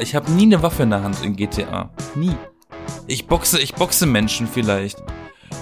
[0.00, 1.90] ich habe nie eine Waffe in der Hand in GTA.
[2.14, 2.34] Nie.
[3.06, 5.02] Ich boxe, ich boxe Menschen vielleicht.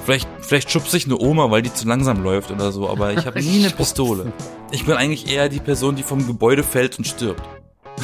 [0.04, 3.24] Vielleicht, vielleicht schubse ich eine Oma, weil die zu langsam läuft oder so, aber ich
[3.26, 4.32] habe nie eine Pistole.
[4.72, 7.42] Ich bin eigentlich eher die Person, die vom Gebäude fällt und stirbt.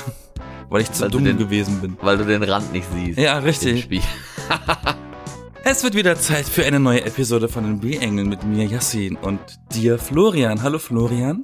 [0.69, 1.97] weil ich zu Weil du dumm den- gewesen bin.
[2.03, 3.19] Weil du den Rand nicht siehst.
[3.19, 3.83] Ja, im richtig.
[3.85, 4.03] Spiel.
[5.65, 9.39] Es wird wieder Zeit für eine neue Episode von den B-Engeln mit mir, Yassin, und
[9.75, 10.63] dir, Florian.
[10.63, 11.43] Hallo, Florian.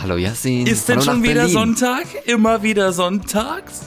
[0.00, 0.66] Hallo Yassin.
[0.66, 1.52] Ist denn Hallo schon wieder Berlin.
[1.52, 2.06] Sonntag?
[2.24, 3.82] Immer wieder sonntags?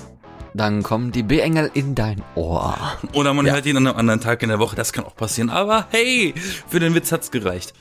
[0.54, 2.78] Dann kommen die B-Engel in dein Ohr.
[3.14, 3.54] Oder man Ja.
[3.54, 5.50] hört ihn an einem anderen Tag in der Woche, das kann auch passieren.
[5.50, 6.34] Aber hey,
[6.68, 7.74] für den Witz hat's gereicht.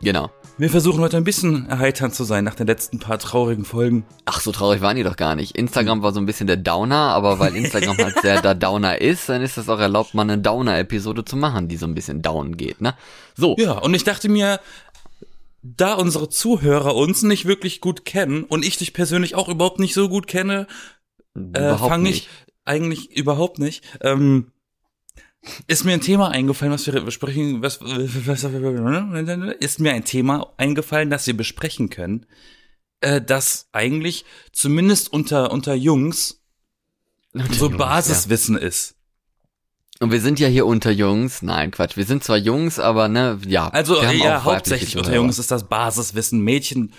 [0.00, 0.30] Genau.
[0.56, 4.04] Wir versuchen heute ein bisschen erheiternd zu sein nach den letzten paar traurigen Folgen.
[4.26, 5.56] Ach, so traurig waren die doch gar nicht.
[5.56, 9.28] Instagram war so ein bisschen der Downer, aber weil Instagram halt sehr der Downer ist,
[9.28, 12.56] dann ist das auch erlaubt, mal eine Downer-Episode zu machen, die so ein bisschen down
[12.56, 12.94] geht, ne?
[13.34, 13.56] So.
[13.58, 14.60] Ja, und ich dachte mir,
[15.62, 19.94] da unsere Zuhörer uns nicht wirklich gut kennen und ich dich persönlich auch überhaupt nicht
[19.94, 20.66] so gut kenne,
[21.34, 22.28] äh, fange ich
[22.64, 23.84] eigentlich überhaupt nicht.
[24.00, 24.52] Ähm,
[25.66, 28.44] ist mir ein Thema eingefallen, was wir besprechen, was, was
[29.60, 32.26] ist mir ein Thema eingefallen, das wir besprechen können,
[33.00, 36.44] äh, das eigentlich zumindest unter unter Jungs
[37.34, 38.90] so Jungs, Basiswissen ist.
[38.90, 38.96] Ja.
[40.00, 41.42] Und wir sind ja hier unter Jungs.
[41.42, 41.96] Nein, Quatsch.
[41.96, 43.68] Wir sind zwar Jungs, aber ne, ja.
[43.68, 45.14] Also wir haben ja, auch hauptsächlich unter.
[45.14, 46.40] Jungs ist das Basiswissen.
[46.40, 46.92] Mädchen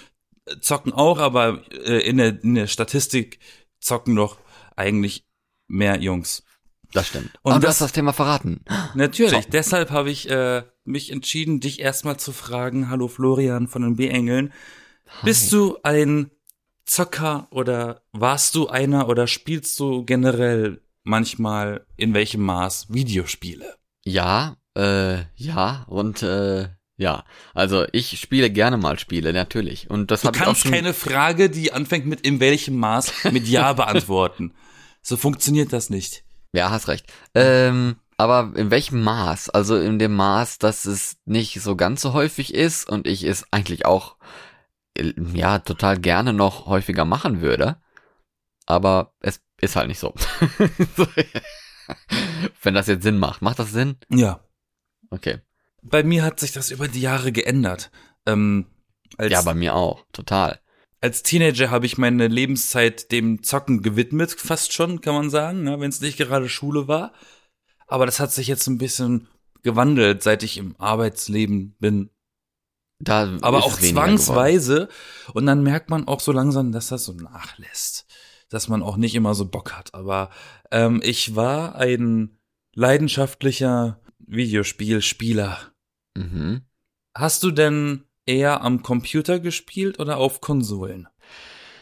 [0.46, 3.40] äh, zocken auch, aber äh, in, der, in der Statistik
[3.86, 4.38] zocken doch
[4.76, 5.26] eigentlich
[5.68, 6.44] mehr Jungs.
[6.92, 7.32] Das stimmt.
[7.42, 8.64] Und Und, du das- hast das Thema verraten.
[8.94, 9.50] Natürlich, So.
[9.52, 14.54] deshalb habe ich äh, mich entschieden, dich erstmal zu fragen, hallo Florian von den B-Engeln,
[15.24, 16.32] bist du ein
[16.86, 23.76] Zocker oder warst du einer oder spielst du generell manchmal in welchem Maß Videospiele?
[24.04, 27.24] Ja, äh, ja und äh, ja.
[27.54, 29.90] Also ich spiele gerne mal Spiele, natürlich.
[29.90, 30.72] Und das Du kannst schon.
[30.72, 34.54] keine Frage, die anfängt mit in welchem Maß mit Ja beantworten.
[35.02, 36.24] So funktioniert das nicht.
[36.54, 37.12] Ja, hast recht.
[37.34, 39.50] Ähm, aber in welchem Maß?
[39.50, 43.46] Also in dem Maß, dass es nicht so ganz so häufig ist und ich es
[43.52, 44.16] eigentlich auch
[44.98, 47.78] äh, ja total gerne noch häufiger machen würde.
[48.66, 50.00] Aber es ist halt nicht.
[50.00, 50.14] So.
[52.64, 53.42] Wenn das jetzt Sinn macht.
[53.42, 53.98] Macht das Sinn?
[54.10, 54.40] Ja.
[55.10, 55.42] Okay.
[55.88, 57.92] Bei mir hat sich das über die Jahre geändert.
[58.26, 58.66] Ähm,
[59.18, 60.06] als, Ja, bei mir auch.
[60.12, 60.60] Total.
[61.02, 65.80] als Teenager habe ich meine Lebenszeit dem Zocken gewidmet, fast schon, kann man sagen, ne,
[65.80, 67.14] wenn es nicht gerade Schule war.
[67.86, 69.28] Aber das hat sich jetzt ein bisschen
[69.62, 72.10] gewandelt, seit ich im Arbeitsleben bin.
[73.00, 74.90] Da Aber auch zwangsweise.
[75.34, 78.06] Und dann merkt man auch so langsam, dass das so nachlässt.
[78.50, 79.94] Dass man auch nicht immer so Bock hat.
[79.94, 80.32] Aber
[80.72, 82.40] ähm, ich war ein
[82.74, 85.60] leidenschaftlicher Videospielspieler.
[86.16, 86.62] Mhm.
[87.16, 91.08] Hast du denn eher am Computer gespielt oder auf Konsolen?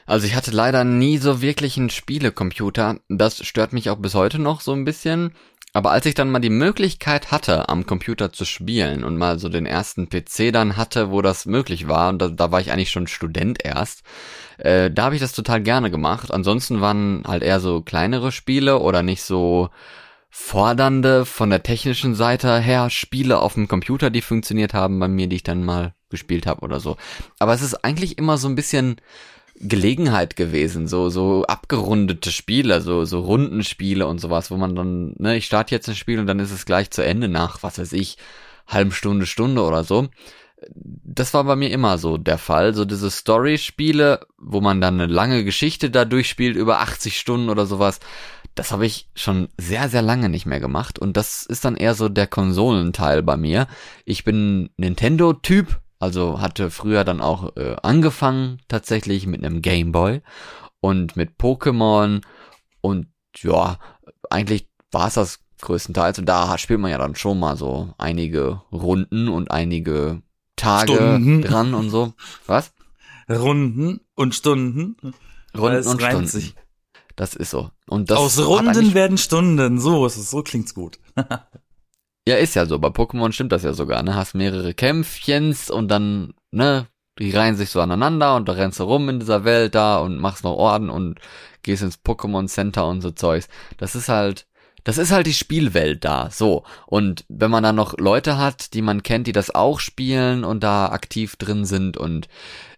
[0.05, 2.99] Also ich hatte leider nie so wirklich einen Spielecomputer.
[3.07, 5.33] Das stört mich auch bis heute noch so ein bisschen.
[5.75, 9.49] Aber als ich dann mal die Möglichkeit hatte, am Computer zu spielen und mal so
[9.49, 12.91] den ersten PC dann hatte, wo das möglich war, und da, da war ich eigentlich
[12.91, 14.03] schon Student erst,
[14.59, 16.31] äh, da habe ich das total gerne gemacht.
[16.31, 19.69] Ansonsten waren halt eher so kleinere Spiele oder nicht so
[20.35, 25.27] fordernde von der technischen Seite her Spiele auf dem Computer, die funktioniert haben bei mir,
[25.27, 26.97] die ich dann mal gespielt habe oder so.
[27.37, 28.95] Aber es ist eigentlich immer so ein bisschen
[29.59, 35.37] Gelegenheit gewesen, so so abgerundete Spiele, so so Rundenspiele und sowas, wo man dann, ne,
[35.37, 37.93] ich starte jetzt ein Spiel und dann ist es gleich zu Ende nach, was weiß
[37.93, 38.17] ich,
[38.65, 40.07] halben Stunde, Stunde oder so.
[40.73, 45.13] Das war bei mir immer so der Fall, so diese Story-Spiele, wo man dann eine
[45.13, 47.99] lange Geschichte da durchspielt über 80 Stunden oder sowas.
[48.55, 51.95] Das habe ich schon sehr, sehr lange nicht mehr gemacht und das ist dann eher
[51.95, 53.67] so der Konsolenteil bei mir.
[54.05, 60.21] Ich bin Nintendo-Typ, also hatte früher dann auch äh, angefangen tatsächlich mit einem Gameboy
[60.81, 62.21] und mit Pokémon
[62.81, 63.79] und ja,
[64.29, 68.61] eigentlich war es das größtenteils und da spielt man ja dann schon mal so einige
[68.71, 70.21] Runden und einige
[70.55, 71.41] Tage Stunden.
[71.41, 72.13] dran und so.
[72.45, 72.73] Was?
[73.29, 74.97] Runden und Stunden.
[75.57, 76.27] Runden und Stunden.
[76.27, 76.55] sich.
[77.15, 77.69] Das ist so.
[77.87, 79.79] Und das Aus Runden werden Stunden.
[79.79, 80.31] So ist es.
[80.31, 80.99] So klingt's gut.
[82.25, 82.79] Ja, ist ja so.
[82.79, 84.15] Bei Pokémon stimmt das ja sogar, ne?
[84.15, 86.87] Hast mehrere Kämpfchens und dann, ne,
[87.19, 90.19] die reihen sich so aneinander und da rennst du rum in dieser Welt da und
[90.19, 91.19] machst noch Orden und
[91.63, 93.49] gehst ins Pokémon Center und so Zeugs.
[93.77, 94.47] Das ist halt,
[94.83, 96.63] das ist halt die Spielwelt da, so.
[96.87, 100.63] Und wenn man dann noch Leute hat, die man kennt, die das auch spielen und
[100.63, 102.27] da aktiv drin sind und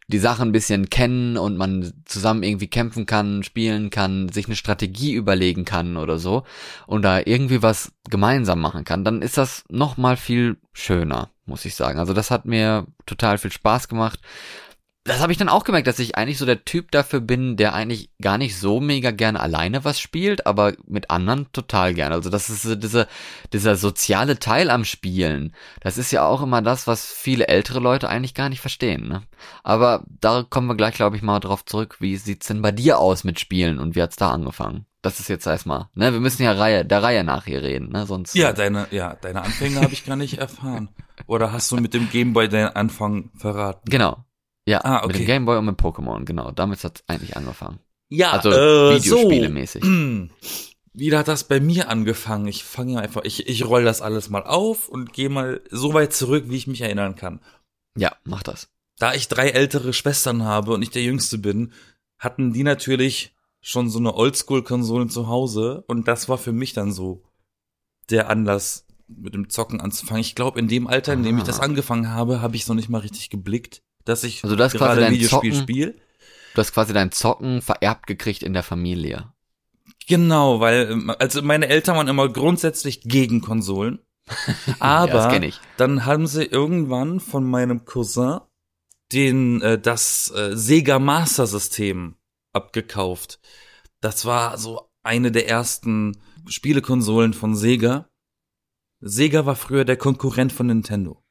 [0.08, 4.56] die Sachen ein bisschen kennen und man zusammen irgendwie kämpfen kann, spielen kann, sich eine
[4.56, 6.44] Strategie überlegen kann oder so
[6.86, 11.66] und da irgendwie was gemeinsam machen kann, dann ist das noch mal viel schöner, muss
[11.66, 11.98] ich sagen.
[12.00, 14.20] Also das hat mir total viel Spaß gemacht.
[15.06, 17.76] Das habe ich dann auch gemerkt, dass ich eigentlich so der Typ dafür bin, der
[17.76, 22.16] eigentlich gar nicht so mega gerne alleine was spielt, aber mit anderen total gerne.
[22.16, 23.08] Also das ist so dieser,
[23.54, 25.54] dieser soziale Teil am Spielen.
[25.80, 29.08] Das ist ja auch immer das, was viele ältere Leute eigentlich gar nicht verstehen.
[29.08, 29.22] Ne?
[29.64, 31.98] Aber da kommen wir gleich, glaube ich, mal drauf zurück.
[32.00, 34.88] Wie sieht's denn bei dir aus mit Spielen und wie hat's da angefangen?
[35.04, 36.14] Das ist jetzt erstmal, ne?
[36.14, 38.08] Wir müssen ja Reihe, der Reihe nach hier reden, ne?
[38.08, 38.34] Sonst.
[38.34, 40.90] Ja, deine, ja, deine Anfänge habe ich gar nicht erfahren.
[41.28, 43.88] Oder hast du mit dem Gameboy deinen Anfang verraten?
[43.88, 44.26] Genau.
[44.68, 45.08] Ja, Ah, okay.
[45.08, 46.52] mit dem Gameboy und mit Pokémon, genau.
[46.52, 47.80] Damit hat's eigentlich angefangen.
[48.10, 49.84] Ja, Also äh, Videospielemäßig.
[49.84, 49.90] So.
[50.98, 52.48] Wie hat das bei mir angefangen?
[52.48, 56.14] Ich fange einfach, ich, ich roll das alles mal auf und gehe mal so weit
[56.14, 57.42] zurück, wie ich mich erinnern kann.
[57.98, 58.70] Ja, mach das.
[58.98, 61.74] Da ich drei ältere Schwestern habe und ich der Jüngste bin,
[62.18, 66.94] hatten die natürlich schon so eine Oldschool-Konsole zu Hause und das war für mich dann
[66.94, 67.24] so
[68.10, 70.22] der Anlass, mit dem Zocken anzufangen.
[70.22, 71.48] Ich glaube, in dem Alter, in dem ich Ah.
[71.48, 74.64] das angefangen habe, habe ich es noch nicht mal richtig geblickt, dass ich Also du
[74.64, 75.96] hast quasi gerade dein Videospiel Zocken- spiele.
[76.54, 79.34] Du hast quasi dein Zocken vererbt gekriegt in der Familie.
[80.08, 84.00] Genau, weil ähm, also meine Eltern waren immer grundsätzlich gegen Konsolen.
[84.80, 88.40] Aber ja, das dann haben sie irgendwann von meinem Cousin
[89.12, 92.16] den äh, das äh, Sega Master System
[92.54, 93.40] abgekauft.
[94.02, 96.18] Das war so eine der ersten
[96.48, 98.10] Spielekonsolen von Sega.
[99.02, 101.24] Sega war früher der Konkurrent von Nintendo.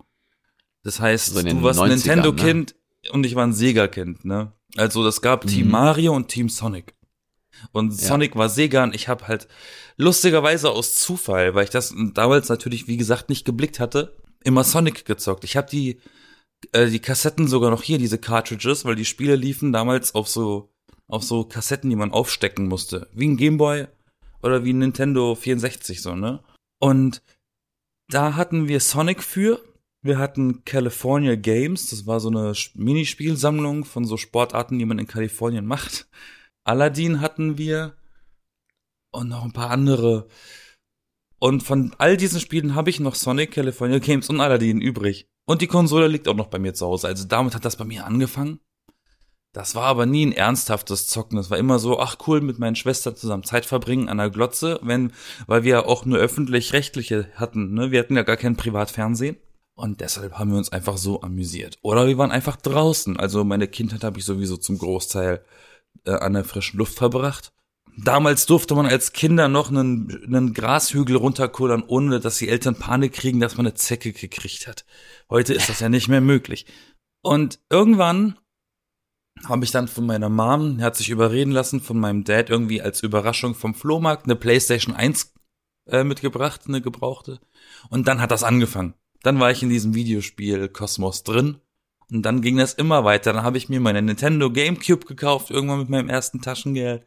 [0.85, 2.75] Das heißt, So den du warst ein 90ern, Nintendo-Kind
[3.11, 4.53] und ich war ein Sega-Kind, ne?
[4.77, 5.73] Also das gab Team Mhm.
[5.73, 6.95] Mario und Team Sonic.
[7.73, 8.09] Und Ja.
[8.09, 9.49] Sonic war Sega und ich habe halt
[9.97, 15.05] lustigerweise aus Zufall, weil ich das damals natürlich, wie gesagt, nicht geblickt hatte, immer Sonic
[15.05, 15.45] gezockt.
[15.45, 16.01] Ich habe die,
[16.73, 20.71] äh, die Kassetten sogar noch hier, diese Cartridges, weil die Spiele liefen damals auf so,
[21.07, 23.09] auf so Kassetten, die man aufstecken musste.
[23.13, 23.87] Wie ein Gameboy
[24.43, 26.43] oder wie ein Nintendo 64 so, ne?
[26.81, 27.23] Und
[28.09, 29.63] da hatten wir Sonic für.
[30.05, 35.07] Wir hatten California Games, das war so eine Minispielsammlung von so Sportarten, die man in
[35.07, 36.09] Kalifornien macht.
[36.63, 37.95] Aladdin hatten wir
[39.13, 40.29] und noch ein paar andere.
[41.39, 45.27] Und von all diesen Spielen habe ich noch Sonic, California Games und Aladdin übrig.
[45.47, 47.07] Und die Konsole liegt auch noch bei mir zu Hause.
[47.07, 48.61] Also damit hat das bei mir angefangen.
[49.55, 51.39] Das war aber nie ein ernsthaftes Zocken.
[51.39, 54.81] Das war immer so, ach cool, mit meinen Schwestern zusammen Zeit verbringen an der Glotze,
[54.83, 55.15] wenn,
[55.47, 57.91] weil wir ja auch nur öffentlich-rechtliche hatten, ne?
[57.91, 59.39] Wir hatten ja gar kein Privatfernsehen.
[59.75, 61.79] Und deshalb haben wir uns einfach so amüsiert.
[61.83, 63.19] Oder wir waren einfach draußen.
[63.19, 65.45] Also meine Kindheit habe ich sowieso zum Großteil
[66.05, 67.53] äh, an der frischen Luft verbracht.
[67.97, 73.13] Damals durfte man als Kinder noch einen, einen Grashügel runterkullern, ohne dass die Eltern Panik
[73.13, 74.85] kriegen, dass man eine Zecke gekriegt hat.
[75.31, 76.67] Heute ist das ja nicht mehr möglich.
[77.23, 78.39] Und irgendwann
[79.47, 83.03] habe ich dann von meiner Mom, hat sich überreden lassen, von meinem Dad irgendwie als
[83.03, 85.33] Überraschung vom Flohmarkt eine PlayStation 1
[85.87, 87.41] äh, mitgebracht, eine gebrauchte.
[87.91, 88.95] Und dann hat das angefangen.
[89.25, 91.57] Dann war ich in diesem Videospiel Kosmos drin.
[92.11, 93.33] Und dann ging das immer weiter.
[93.33, 97.07] Dann habe ich mir meine Nintendo GameCube gekauft, irgendwann mit meinem ersten Taschengeld.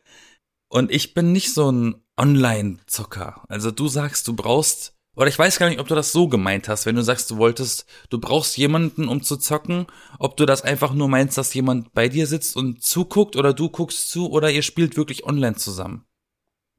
[0.68, 3.44] Und ich bin nicht so ein Online-Zocker.
[3.48, 6.68] Also du sagst, du brauchst, oder ich weiß gar nicht, ob du das so gemeint
[6.68, 9.86] hast, wenn du sagst, du wolltest, du brauchst jemanden, um zu zocken,
[10.18, 13.70] ob du das einfach nur meinst, dass jemand bei dir sitzt und zuguckt oder du
[13.70, 16.07] guckst zu oder ihr spielt wirklich online zusammen.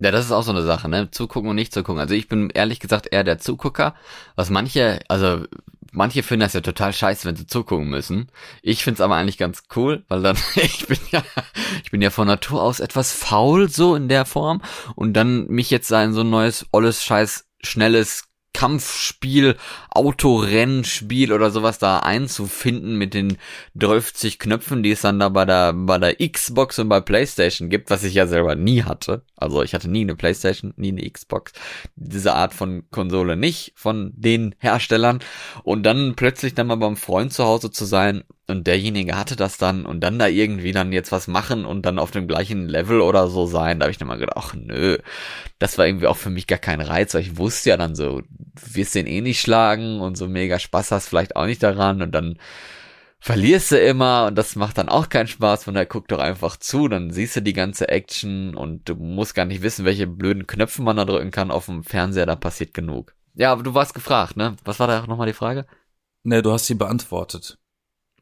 [0.00, 1.10] Ja, das ist auch so eine Sache, ne?
[1.10, 2.00] Zugucken und nicht zugucken.
[2.00, 3.94] Also ich bin ehrlich gesagt eher der Zugucker,
[4.36, 5.44] was manche, also
[5.90, 8.30] manche finden das ja total scheiße, wenn sie zugucken müssen.
[8.62, 11.22] Ich find's aber eigentlich ganz cool, weil dann, ich bin ja,
[11.82, 14.62] ich bin ja von Natur aus etwas faul, so in der Form.
[14.94, 19.56] Und dann mich jetzt in so ein neues, olles, scheiß, schnelles Kampfspiel,
[19.90, 23.38] Autorennspiel oder sowas da einzufinden mit den
[23.76, 27.90] 30 Knöpfen, die es dann da bei der, bei der Xbox und bei Playstation gibt,
[27.90, 29.22] was ich ja selber nie hatte.
[29.36, 31.52] Also ich hatte nie eine Playstation, nie eine Xbox.
[31.94, 35.20] Diese Art von Konsole nicht von den Herstellern.
[35.62, 39.58] Und dann plötzlich dann mal beim Freund zu Hause zu sein und derjenige hatte das
[39.58, 43.00] dann und dann da irgendwie dann jetzt was machen und dann auf dem gleichen Level
[43.00, 44.98] oder so sein, da habe ich dann mal gedacht, ach nö,
[45.58, 48.22] das war irgendwie auch für mich gar kein Reiz, weil ich wusste ja dann so,
[48.72, 52.12] wirst den eh nicht schlagen und so mega Spaß hast vielleicht auch nicht daran und
[52.12, 52.38] dann
[53.20, 56.56] verlierst du immer und das macht dann auch keinen Spaß, von daher guck doch einfach
[56.56, 60.46] zu, dann siehst du die ganze Action und du musst gar nicht wissen, welche blöden
[60.46, 63.14] Knöpfe man da drücken kann auf dem Fernseher, da passiert genug.
[63.34, 64.56] Ja, aber du warst gefragt, ne?
[64.64, 65.66] Was war da nochmal die Frage?
[66.24, 67.58] Ne, du hast sie beantwortet.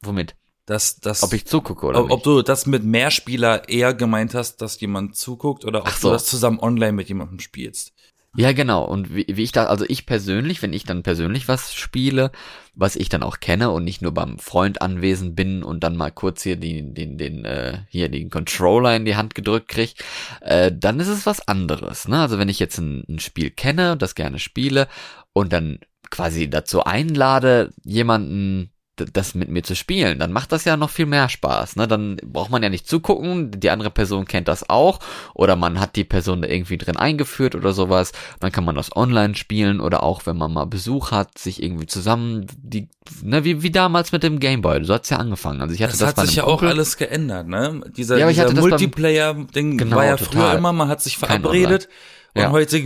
[0.02, 0.36] Womit?
[0.66, 4.56] Dass, dass, Ob ich zugucke oder ob, ob du das mit Mehrspieler eher gemeint hast,
[4.56, 6.08] dass jemand zuguckt oder ob so.
[6.08, 7.92] du das zusammen online mit jemandem spielst.
[8.36, 8.84] Ja, genau.
[8.84, 12.32] Und wie, wie ich da, also ich persönlich, wenn ich dann persönlich was spiele,
[12.74, 16.10] was ich dann auch kenne und nicht nur beim Freund anwesend bin und dann mal
[16.10, 19.94] kurz hier den, den, den, äh, hier den Controller in die Hand gedrückt krieg,
[20.42, 22.08] äh, dann ist es was anderes.
[22.08, 22.20] Ne?
[22.20, 24.86] Also wenn ich jetzt ein, ein Spiel kenne und das gerne spiele
[25.32, 25.78] und dann
[26.10, 31.06] quasi dazu einlade, jemanden das mit mir zu spielen, dann macht das ja noch viel
[31.06, 31.76] mehr Spaß.
[31.76, 31.86] Ne?
[31.86, 35.00] Dann braucht man ja nicht zugucken, die andere Person kennt das auch
[35.34, 38.12] oder man hat die Person da irgendwie drin eingeführt oder sowas.
[38.40, 41.86] Dann kann man das online spielen oder auch, wenn man mal Besuch hat, sich irgendwie
[41.86, 42.88] zusammen, die,
[43.22, 44.84] ne, wie, wie damals mit dem Gameboy.
[44.84, 45.60] So hat's ja angefangen.
[45.60, 47.82] Also ich hatte Das, das, hat sich ja auch alles geändert, ne?
[47.96, 50.32] Dieser, Ja, dieser Multiplayer-Ding Genau, war ja total.
[50.32, 51.88] früher immer, man hat sich verabredet
[52.34, 52.50] und Ja.
[52.50, 52.82] heute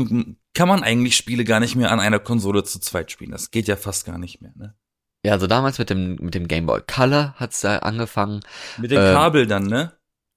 [0.55, 3.31] kann man eigentlich Spiele gar nicht mehr an einer Konsole zu zweit spielen.
[3.31, 4.75] Das geht ja fast gar nicht mehr, ne?
[5.24, 8.40] Ja, also damals mit dem, mit dem Gameboy Color hat's da angefangen.
[8.76, 9.92] Mit dem Ähm, Kabel dann, ne?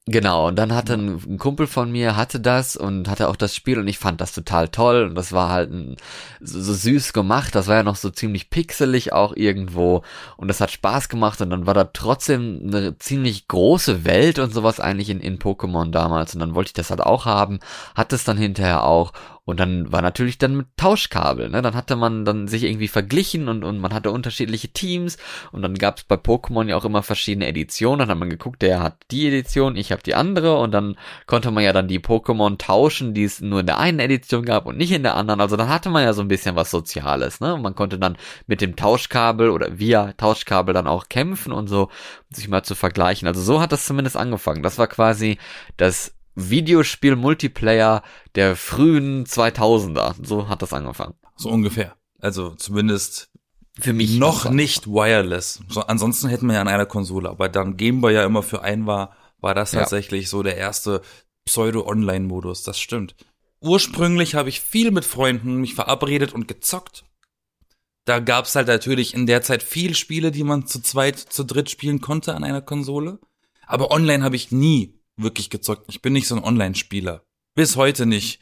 [0.05, 3.55] Genau, und dann hatte ein, ein Kumpel von mir, hatte das und hatte auch das
[3.55, 5.95] Spiel und ich fand das total toll und das war halt ein,
[6.41, 10.03] so, so süß gemacht, das war ja noch so ziemlich pixelig auch irgendwo
[10.35, 14.53] und das hat Spaß gemacht und dann war da trotzdem eine ziemlich große Welt und
[14.53, 17.59] sowas eigentlich in, in Pokémon damals und dann wollte ich das halt auch haben,
[17.95, 19.13] hatte es dann hinterher auch
[19.45, 21.61] und dann war natürlich dann mit Tauschkabel, ne?
[21.61, 25.17] Dann hatte man dann sich irgendwie verglichen und, und man hatte unterschiedliche Teams
[25.51, 27.99] und dann gab es bei Pokémon ja auch immer verschiedene Editionen.
[27.99, 30.95] Dann hat man geguckt, der hat die Edition, ich habe die andere und dann
[31.25, 34.65] konnte man ja dann die Pokémon tauschen, die es nur in der einen Edition gab
[34.65, 35.41] und nicht in der anderen.
[35.41, 37.53] Also dann hatte man ja so ein bisschen was Soziales, ne?
[37.55, 41.83] Und man konnte dann mit dem Tauschkabel oder via Tauschkabel dann auch kämpfen und so,
[41.83, 41.89] um
[42.35, 43.27] sich mal zu vergleichen.
[43.27, 44.63] Also so hat das zumindest angefangen.
[44.63, 45.37] Das war quasi
[45.75, 48.03] das Videospiel-Multiplayer
[48.35, 50.15] der frühen 2000er.
[50.25, 51.15] So hat das angefangen.
[51.35, 51.95] So ungefähr.
[52.19, 53.29] Also zumindest
[53.79, 55.61] Für mich noch nicht wireless.
[55.69, 58.85] So, ansonsten hätten wir ja an einer Konsole, aber dann Gameboy ja immer für einen
[58.85, 59.79] war, war das Ja.
[59.79, 61.01] tatsächlich so der erste
[61.45, 62.63] Pseudo-Online-Modus.
[62.63, 63.15] Das stimmt.
[63.61, 67.05] Ursprünglich habe ich viel mit Freunden mich verabredet und gezockt.
[68.05, 71.69] Da gab's halt natürlich in der Zeit viel Spiele, die man zu zweit, zu dritt
[71.69, 73.19] spielen konnte an einer Konsole.
[73.65, 75.85] Aber online habe ich nie wirklich gezockt.
[75.89, 77.23] Ich bin nicht so ein Online-Spieler.
[77.55, 78.39] Bis heute nicht.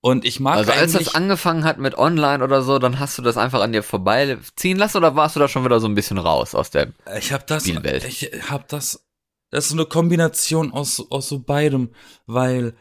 [0.00, 3.22] Und ich mag Also als das angefangen hat mit Online oder so, dann hast du
[3.22, 6.18] das einfach an dir vorbeiziehen lassen oder warst du da schon wieder so ein bisschen
[6.18, 8.04] raus aus der Ich habe das, Spielwelt.
[8.04, 9.08] ich habe das,
[9.50, 11.90] das ist so eine Kombination aus, aus so beidem,
[12.26, 12.76] weil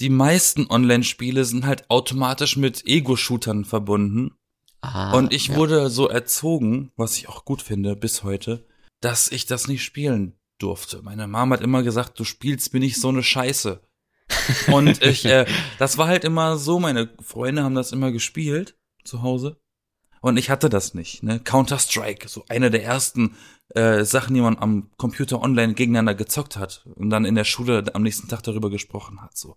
[0.00, 4.36] die meisten Online-Spiele sind halt automatisch mit Ego-Shootern verbunden.
[4.80, 5.56] ah, und ich ja.
[5.56, 8.66] wurde so erzogen, was ich auch gut finde bis heute,
[9.00, 11.02] dass ich das nicht spielen durfte.
[11.02, 13.80] Meine Mom hat immer gesagt, du spielst mir nicht so eine Scheiße.
[14.72, 15.46] und ich, äh,
[15.78, 19.60] das war halt immer so, meine Freunde haben das immer gespielt zu Hause.
[20.20, 21.38] Und ich hatte das nicht, ne?
[21.38, 23.36] Counter-Strike, so eine der ersten
[23.74, 27.84] äh, Sachen, die man am Computer online gegeneinander gezockt hat und dann in der Schule
[27.94, 29.36] am nächsten Tag darüber gesprochen hat.
[29.36, 29.56] So,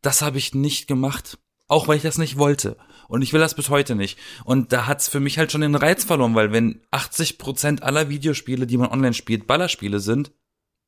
[0.00, 1.38] das habe ich nicht gemacht,
[1.72, 2.76] auch weil ich das nicht wollte.
[3.08, 4.18] Und ich will das bis heute nicht.
[4.44, 8.08] Und da hat's für mich halt schon den Reiz verloren, weil wenn 80 Prozent aller
[8.08, 10.32] Videospiele, die man online spielt, Ballerspiele sind,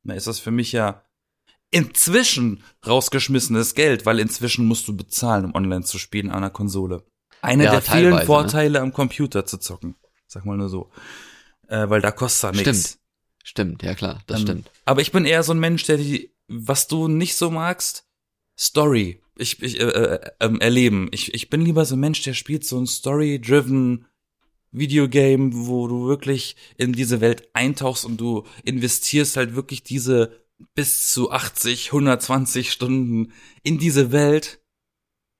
[0.03, 1.03] dann ist das für mich ja
[1.71, 7.03] inzwischen rausgeschmissenes Geld, weil inzwischen musst du bezahlen, um online zu spielen an einer Konsole.
[7.41, 8.25] Einer Ja, der vielen ne?
[8.25, 9.95] Vorteile am Computer zu zocken.
[10.27, 10.91] Sag mal nur so.
[11.67, 12.69] Äh, weil da kostet nichts.
[12.79, 12.99] Stimmt.
[13.43, 14.71] Stimmt, ja klar, das Ähm, stimmt.
[14.85, 18.07] Aber ich bin eher so ein Mensch, der die, was du nicht so magst,
[18.57, 19.21] Story.
[19.37, 21.09] Ich, ich äh, äh, ähm, erleben.
[21.11, 24.05] Ich, ich bin lieber so ein Mensch, der spielt so ein Story-driven
[24.71, 31.11] Videogame, wo du wirklich in diese Welt eintauchst und du investierst halt wirklich diese bis
[31.11, 34.61] zu 80, 120 Stunden in diese Welt.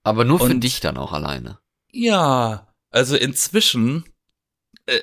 [0.03, 1.59] Aber nur für und- dich dann auch alleine.
[1.91, 4.03] Ja, also inzwischen,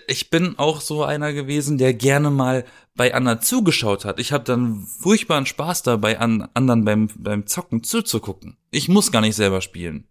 [0.07, 4.21] ich bin auch so einer gewesen, der gerne mal bei anderen zugeschaut hat.
[4.21, 8.57] Ich habe dann furchtbaren Spaß dabei, an anderen beim, beim Zocken zuzugucken.
[8.71, 10.07] Ich muss gar nicht selber spielen.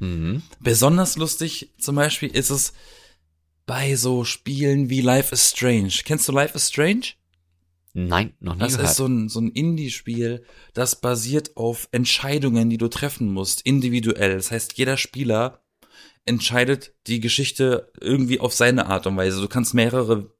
[0.00, 0.42] Mhm.
[0.60, 2.72] Besonders lustig zum Beispiel ist es
[3.64, 5.92] bei so Spielen wie Life is Strange.
[6.04, 7.14] Kennst du Life is Strange?
[7.94, 8.90] Nein, noch nie Das gehört.
[8.90, 10.44] ist so ein, so ein Indie-Spiel,
[10.74, 14.34] das basiert auf Entscheidungen, die du treffen musst, individuell.
[14.34, 15.62] Das heißt, jeder Spieler
[16.26, 19.40] entscheidet die Geschichte irgendwie auf seine Art und Weise.
[19.40, 20.30] Du kannst mehrere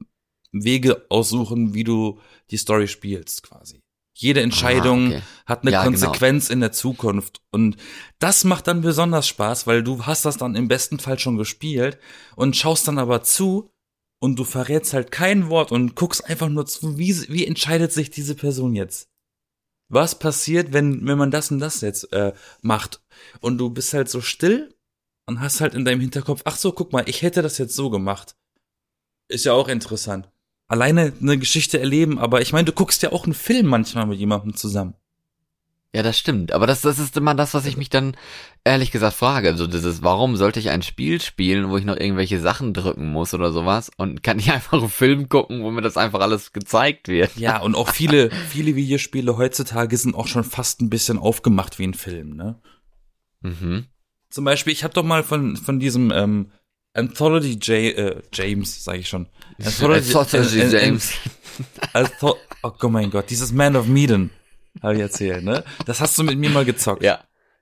[0.52, 3.80] Wege aussuchen, wie du die Story spielst, quasi.
[4.18, 5.22] Jede Entscheidung Ah, okay.
[5.44, 5.90] hat eine Ja, genau.
[5.90, 7.42] Konsequenz in der Zukunft.
[7.50, 7.76] Und
[8.18, 11.98] das macht dann besonders Spaß, weil du hast das dann im besten Fall schon gespielt
[12.34, 13.70] und schaust dann aber zu
[14.18, 18.10] und du verrätst halt kein Wort und guckst einfach nur zu, wie, wie entscheidet sich
[18.10, 19.10] diese Person jetzt?
[19.88, 23.02] Was passiert, wenn, wenn man das und das jetzt äh, macht?
[23.40, 24.74] Und du bist halt so still
[25.26, 27.90] und hast halt in deinem Hinterkopf, ach so, guck mal, ich hätte das jetzt so
[27.90, 28.36] gemacht.
[29.28, 30.30] Ist ja auch interessant.
[30.68, 34.18] Alleine eine Geschichte erleben, aber ich meine, du guckst ja auch einen Film manchmal mit
[34.18, 34.94] jemandem zusammen.
[35.96, 36.52] Ja, das stimmt.
[36.52, 38.16] Aber das, das ist immer das, was ich mich dann
[38.64, 39.48] ehrlich gesagt frage.
[39.48, 43.32] Also dieses, warum sollte ich ein Spiel spielen, wo ich noch irgendwelche Sachen drücken muss
[43.32, 47.08] oder sowas und kann ich einfach einen Film gucken, wo mir das einfach alles gezeigt
[47.08, 47.36] wird?
[47.36, 51.86] Ja, und auch viele, viele Videospiele heutzutage sind auch schon fast ein bisschen aufgemacht wie
[51.86, 52.60] ein Film, ne?
[53.40, 53.86] Mhm.
[54.30, 56.50] Zum Beispiel, ich habe doch mal von, von diesem ähm,
[56.94, 59.28] Anthology J äh, James, sage ich schon.
[59.62, 61.12] Anthology, Anthology äh, äh, James.
[61.92, 64.30] Antho oh mein Gott, dieses Man of Medan,
[64.82, 65.64] habe ich erzählt, ne?
[65.84, 67.02] Das hast du mit mir mal gezockt.
[67.02, 67.20] Ja,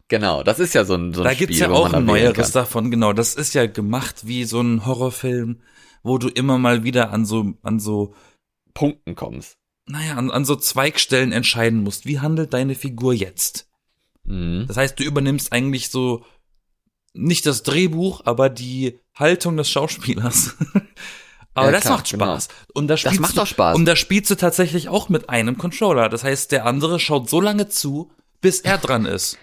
[0.09, 0.43] genau.
[0.43, 2.53] Das ist ja so ein, so ein Da Spiel, gibt's ja auch ein da neueres
[2.53, 3.13] davon, genau.
[3.13, 5.61] Das ist ja gemacht wie so ein Horrorfilm,
[6.03, 8.15] wo du immer mal wieder an so, an so,
[8.73, 9.57] Punkten kommst.
[9.87, 12.07] naja, an, an so Zweigstellen entscheiden musst.
[12.07, 13.69] Wie handelt deine Figur jetzt?
[14.25, 14.65] Mhm.
[14.67, 16.25] Das heißt, du übernimmst eigentlich so
[17.15, 20.57] nicht das Drehbuch, aber die Haltung des Schauspielers.
[21.55, 22.49] aber Ja, das klar, macht Spaß.
[22.75, 23.77] Und da Das spielst macht du, doch Spaß.
[23.77, 26.09] Und da spielst du tatsächlich auch mit einem Controller.
[26.09, 29.39] Das heißt, der andere schaut so lange zu, bis er dran ist.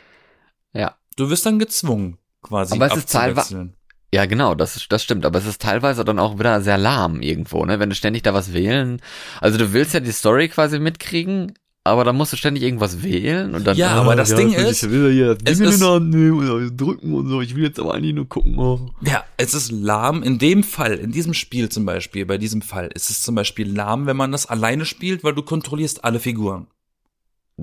[0.74, 0.96] Ja.
[1.16, 2.75] Du wirst dann gezwungen, quasi.
[2.75, 3.70] Aber es ist teilweise-.
[4.13, 5.25] Ja, genau, das, ist- das stimmt.
[5.25, 7.80] Aber es ist teilweise dann auch wieder sehr lahm irgendwo, ne?
[7.80, 9.01] Wenn du ständig da was wählen.
[9.40, 13.55] Also du willst ja die Story quasi mitkriegen, aber dann musst du ständig irgendwas wählen
[13.55, 13.75] und dann.
[13.75, 17.41] Ja, aber das Ding ist, ich will ja es ist- drücken und so.
[17.41, 18.57] Ich will jetzt aber eigentlich nur gucken.
[18.59, 18.79] Oh.
[19.01, 20.21] Ja, es ist lahm.
[20.21, 23.71] In dem Fall, in diesem Spiel zum Beispiel, bei diesem Fall, ist es zum Beispiel
[23.71, 26.67] lahm, wenn man das alleine spielt, weil du kontrollierst alle Figuren.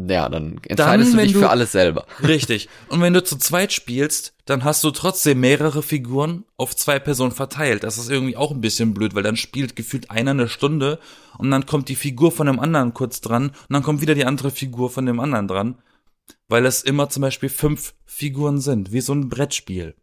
[0.07, 2.07] Ja, dann entscheidest du wenn dich du- für alles selber.
[2.23, 2.69] Richtig.
[2.89, 7.33] Und wenn du zu zweit spielst, dann hast du trotzdem mehrere Figuren auf zwei Personen
[7.33, 7.83] verteilt.
[7.83, 10.99] Das ist irgendwie auch ein bisschen blöd, weil dann spielt gefühlt einer eine Stunde
[11.39, 14.25] und dann kommt die Figur von dem anderen kurz dran und dann kommt wieder die
[14.25, 15.79] andere Figur von dem anderen dran.
[16.47, 19.95] Weil es immer zum Beispiel fünf Figuren sind, wie so ein Brettspiel.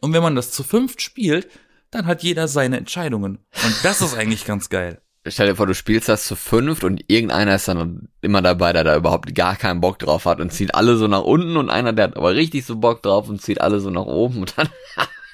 [0.00, 1.48] Und wenn man das zu fünft spielt,
[1.90, 3.38] dann hat jeder seine Entscheidungen.
[3.64, 5.00] Und das ist eigentlich ganz geil.
[5.26, 8.84] Stell dir vor, du spielst das zu fünft und irgendeiner ist dann immer dabei, der
[8.84, 11.92] da überhaupt gar keinen Bock drauf hat und zieht alle so nach unten und einer,
[11.92, 14.70] der hat aber richtig so Bock drauf und zieht alle so nach oben und dann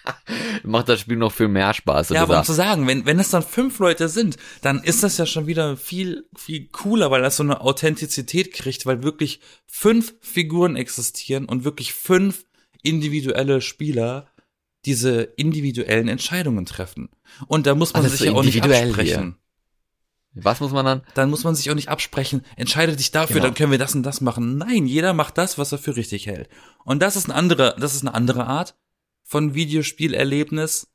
[0.65, 2.09] macht das Spiel noch viel mehr Spaß.
[2.11, 5.19] Ja, aber um zu sagen, wenn, wenn es dann fünf Leute sind, dann ist das
[5.19, 10.15] ja schon wieder viel, viel cooler, weil das so eine Authentizität kriegt, weil wirklich fünf
[10.21, 12.45] Figuren existieren und wirklich fünf
[12.83, 14.27] individuelle Spieler
[14.85, 17.09] diese individuellen Entscheidungen treffen.
[17.47, 19.37] Und da muss man Alles sich ja auch nicht absprechen.
[20.39, 21.03] Was muss man dann?
[21.15, 23.47] Dann muss man sich auch nicht absprechen, entscheide dich dafür, Genau.
[23.47, 24.59] dann können wir das und das machen.
[24.59, 26.49] Nein, jeder macht das, was er für richtig hält.
[26.85, 28.77] Und das ist eine andere, das ist eine andere Art
[29.23, 30.89] von Videospielerlebnis.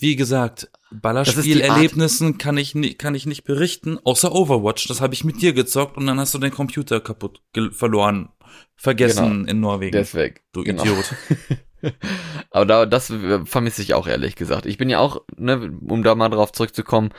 [0.00, 0.70] Wie gesagt, ist
[1.02, 4.86] Ballerspielerlebnissen kann ich, kann ich nicht berichten, außer Overwatch.
[4.88, 8.28] Das habe ich mit dir gezockt und dann hast du deinen Computer kaputt verloren,
[8.76, 9.92] vergessen in Norwegen.
[9.92, 10.36] Deswegen.
[10.52, 10.82] du genau.
[10.84, 11.14] Idiot.
[12.50, 13.12] Aber da, das
[13.44, 14.66] vermisse ich auch ehrlich gesagt.
[14.66, 17.10] Ich bin ja auch, ne, um da mal drauf zurückzukommen,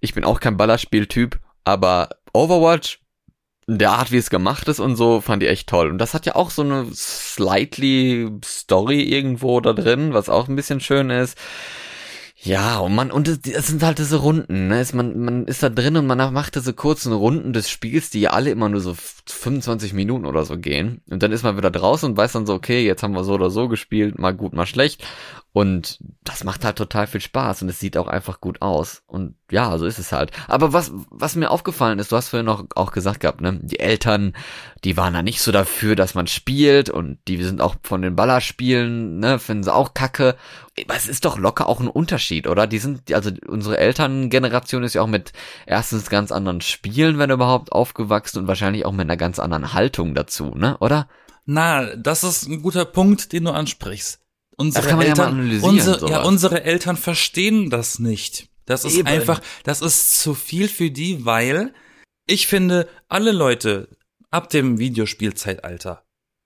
[0.00, 3.00] ich bin auch kein Ballerspiel-Typ, aber Overwatch,
[3.66, 5.90] der Art, wie es gemacht ist und so, fand ich echt toll.
[5.90, 10.56] Und das hat ja auch so eine slightly Story irgendwo da drin, was auch ein
[10.56, 11.38] bisschen schön ist.
[12.44, 14.78] Ja, und man, und es, es sind halt diese Runden, ne?
[14.78, 18.20] Es, man, man ist da drin und man macht diese kurzen Runden des Spiels, die
[18.20, 18.94] ja alle immer nur so
[19.26, 21.00] 25 Minuten oder so gehen.
[21.08, 23.32] Und dann ist man wieder draußen und weiß dann so, okay, jetzt haben wir so
[23.32, 25.02] oder so gespielt, mal gut, mal schlecht.
[25.54, 29.02] Und das macht halt total viel Spaß und es sieht auch einfach gut aus.
[29.06, 30.32] Und ja, so ist es halt.
[30.48, 33.60] Aber was, was mir aufgefallen ist, du hast vorhin noch auch gesagt gehabt, ne?
[33.62, 34.34] Die Eltern,
[34.82, 38.16] die waren da nicht so dafür, dass man spielt und die sind auch von den
[38.16, 40.34] Ballerspielen, ne, finden sie auch kacke.
[40.82, 42.66] Aber es ist doch locker auch ein Unterschied, oder?
[42.66, 45.32] Die sind, also unsere Elterngeneration ist ja auch mit
[45.66, 50.14] erstens ganz anderen Spielen, wenn überhaupt, aufgewachsen und wahrscheinlich auch mit einer ganz anderen Haltung
[50.14, 51.08] dazu, ne, oder?
[51.46, 54.20] Na, das ist ein guter Punkt, den du ansprichst.
[54.56, 58.48] Unsere Das kann man ja Eltern, mal analysieren, unsere, ja, unsere Eltern verstehen das nicht.
[58.66, 59.08] Das ist Eben.
[59.08, 61.74] einfach, das ist zu viel für die, weil
[62.26, 63.88] ich finde, alle Leute
[64.30, 66.03] ab dem Videospielzeitalter,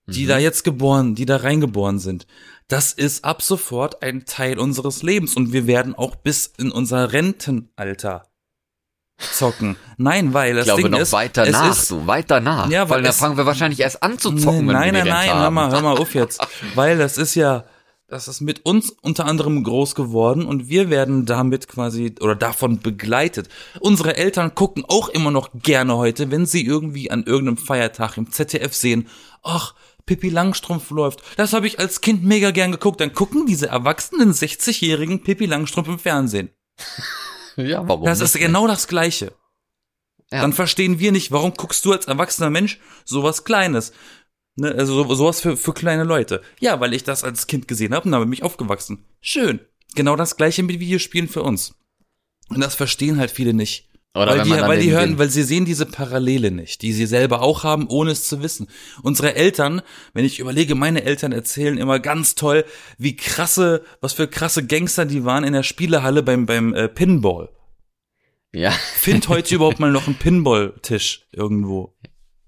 [0.09, 0.27] die Mhm.
[0.29, 2.27] da jetzt geboren, die da reingeboren sind,
[2.67, 7.11] das ist ab sofort ein Teil unseres Lebens und wir werden auch bis in unser
[7.13, 8.25] Rentenalter
[9.17, 9.75] zocken.
[9.97, 12.69] Nein, weil das Ich glaube Ding noch ist, weiter es nach, ist, so weiter nach.
[12.69, 15.07] Ja, weil weil es- fangen wir wahrscheinlich erst an zu zocken, wenn nein, wir nein,
[15.09, 16.39] nein, Rente hör mal, hör mal auf jetzt.
[16.75, 17.65] Weil das ist ja,
[18.07, 22.79] das ist mit uns unter anderem groß geworden und wir werden damit quasi oder davon
[22.79, 23.49] begleitet.
[23.81, 28.31] Unsere Eltern gucken auch immer noch gerne heute, wenn sie irgendwie an irgendeinem Feiertag im
[28.31, 29.07] ZDF sehen,
[29.43, 29.73] ach,
[30.09, 31.21] Pippi Langstrumpf läuft.
[31.37, 32.99] Das habe ich als Kind mega gern geguckt.
[32.99, 36.49] Dann gucken diese erwachsenen 60-jährigen Pippi Langstrumpf im Fernsehen.
[37.55, 38.05] Ja, warum?
[38.05, 39.33] Das ist genau das Gleiche.
[40.31, 40.41] Ja.
[40.41, 43.93] Dann verstehen wir nicht, warum guckst du als erwachsener Mensch sowas Kleines?
[44.55, 46.41] Ne, also so- sowas für, für kleine Leute.
[46.59, 49.05] Ja, weil ich das als Kind gesehen habe und habe mich aufgewachsen.
[49.21, 49.59] Schön.
[49.93, 51.75] Genau das gleiche mit Videospielen für uns.
[52.49, 53.88] Und das verstehen halt viele nicht.
[54.15, 57.41] Oder weil die, weil die hören, weil sie sehen diese Parallele nicht, die sie selber
[57.43, 58.67] auch haben, ohne es zu wissen.
[59.03, 59.81] Unsere Eltern,
[60.13, 62.65] wenn ich überlege, meine Eltern erzählen immer ganz toll,
[62.97, 67.49] wie krasse, was für krasse Gangster die waren in der Spielehalle beim, beim äh, Pinball.
[68.51, 71.93] Ja, Find heute überhaupt mal noch einen Pinball-Tisch irgendwo.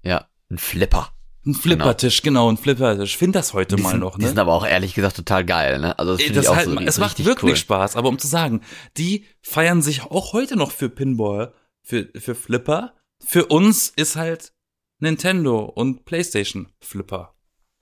[0.02, 1.12] ja, ein Flipper.
[1.44, 2.46] Ein Flippertisch, genau.
[2.46, 3.16] genau, ein Flippertisch.
[3.16, 4.22] Find das heute die mal sind, noch, ne?
[4.22, 5.98] Die sind aber auch ehrlich gesagt total geil, ne?
[5.98, 7.56] Also das, das ich auch halt, so es macht wirklich cool.
[7.56, 8.60] Spaß, aber um zu sagen,
[8.96, 11.52] die feiern sich auch heute noch für Pinball,
[11.82, 12.94] für, für Flipper.
[13.24, 14.52] Für uns ist halt
[15.00, 17.34] Nintendo und PlayStation Flipper.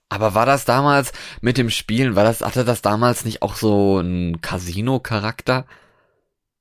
[0.09, 3.99] Aber war das damals mit dem Spielen, war das, hatte das damals nicht auch so
[3.99, 5.65] ein Casino-Charakter?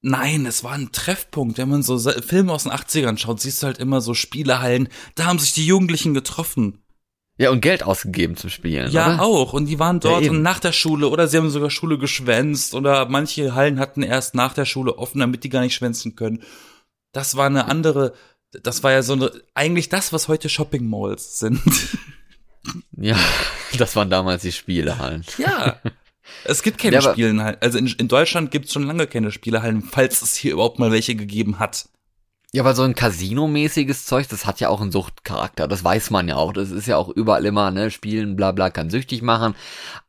[0.02, 1.58] Nein, es war ein Treffpunkt.
[1.58, 4.88] Wenn man so Filme aus den 80ern schaut, siehst du halt immer so Spielehallen.
[5.14, 6.79] Da haben sich die Jugendlichen getroffen.
[7.40, 8.90] Ja, und Geld ausgegeben zum Spielen.
[8.90, 9.22] Ja, oder?
[9.22, 9.54] auch.
[9.54, 12.74] Und die waren dort ja, und nach der Schule oder sie haben sogar Schule geschwänzt
[12.74, 16.42] oder manche Hallen hatten erst nach der Schule offen, damit die gar nicht schwänzen können.
[17.12, 18.12] Das war eine andere,
[18.52, 21.60] das war ja so eine, eigentlich das, was heute Shopping Malls sind.
[22.94, 23.16] Ja,
[23.78, 25.24] das waren damals die Spielehallen.
[25.38, 25.80] Ja.
[26.44, 27.56] Es gibt keine ja, Spielehallen.
[27.62, 30.92] Also in, in Deutschland gibt es schon lange keine Spielehallen, falls es hier überhaupt mal
[30.92, 31.88] welche gegeben hat.
[32.52, 35.68] Ja, weil so ein Casino-mäßiges Zeug, das hat ja auch einen Suchtcharakter.
[35.68, 36.52] Das weiß man ja auch.
[36.52, 39.54] Das ist ja auch überall immer, ne, Spielen, bla bla, kann süchtig machen.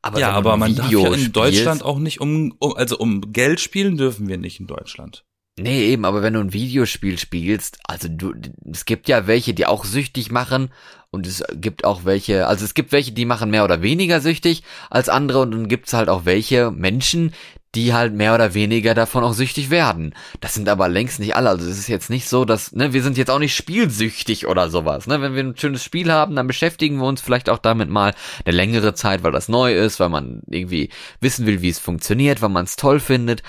[0.01, 3.32] Aber ja, aber man Video darf ja in Deutschland auch nicht um, um, also um
[3.32, 5.23] Geld spielen dürfen wir nicht in Deutschland.
[5.60, 8.34] Nee, eben, aber wenn du ein Videospiel spielst, also du,
[8.71, 10.69] es gibt ja welche, die auch süchtig machen
[11.12, 14.63] und es gibt auch welche, also es gibt welche, die machen mehr oder weniger süchtig
[14.89, 17.34] als andere und dann gibt's halt auch welche Menschen,
[17.75, 20.13] die halt mehr oder weniger davon auch süchtig werden.
[20.41, 21.49] Das sind aber längst nicht alle.
[21.49, 24.69] Also es ist jetzt nicht so, dass, ne, wir sind jetzt auch nicht spielsüchtig oder
[24.69, 25.07] sowas.
[25.07, 25.21] Ne?
[25.21, 28.13] Wenn wir ein schönes Spiel haben, dann beschäftigen wir uns vielleicht auch damit mal
[28.45, 30.89] eine längere Zeit, weil das neu ist, weil man irgendwie
[31.21, 33.41] wissen will, wie es funktioniert, weil man es toll findet.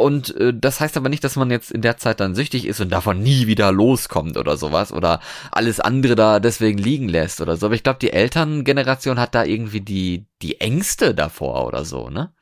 [0.00, 2.80] Und äh, das heißt aber nicht, dass man jetzt in der Zeit dann süchtig ist
[2.80, 7.56] und davon nie wieder loskommt oder sowas oder alles andere da deswegen liegen lässt oder
[7.56, 7.66] so.
[7.66, 12.32] Aber ich glaube, die Elterngeneration hat da irgendwie die, die Ängste davor oder so, ne?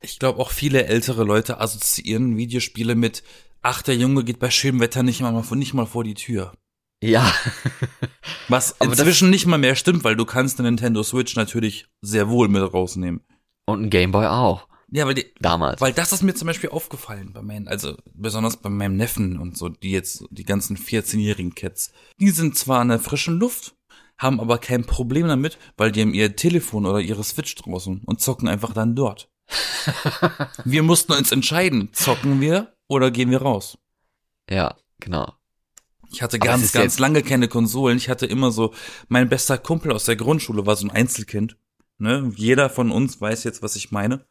[0.00, 3.22] Ich glaube auch viele ältere Leute assoziieren Videospiele mit,
[3.62, 6.52] ach, der Junge geht bei schönem Wetter nicht mal, nicht mal vor die Tür.
[7.02, 7.32] Ja.
[8.48, 12.48] Was inzwischen nicht mal mehr stimmt, weil du kannst eine Nintendo Switch natürlich sehr wohl
[12.48, 13.20] mit rausnehmen.
[13.66, 14.66] Und ein Gameboy auch.
[14.92, 15.80] Ja, weil die, damals.
[15.80, 19.56] Weil das ist mir zum Beispiel aufgefallen bei meinen, also besonders bei meinem Neffen und
[19.56, 21.92] so, die jetzt, die ganzen 14-jährigen Kids.
[22.18, 23.76] Die sind zwar in der frischen Luft,
[24.18, 28.20] haben aber kein Problem damit, weil die haben ihr Telefon oder ihre Switch draußen und
[28.20, 29.29] zocken einfach dann dort.
[30.64, 33.78] wir mussten uns entscheiden, zocken wir oder gehen wir raus?
[34.48, 35.34] Ja, genau.
[36.12, 37.96] Ich hatte ganz, ganz lange keine Konsolen.
[37.96, 38.74] Ich hatte immer so,
[39.08, 41.56] mein bester Kumpel aus der Grundschule war so ein Einzelkind.
[41.98, 42.32] Ne?
[42.34, 44.26] Jeder von uns weiß jetzt, was ich meine.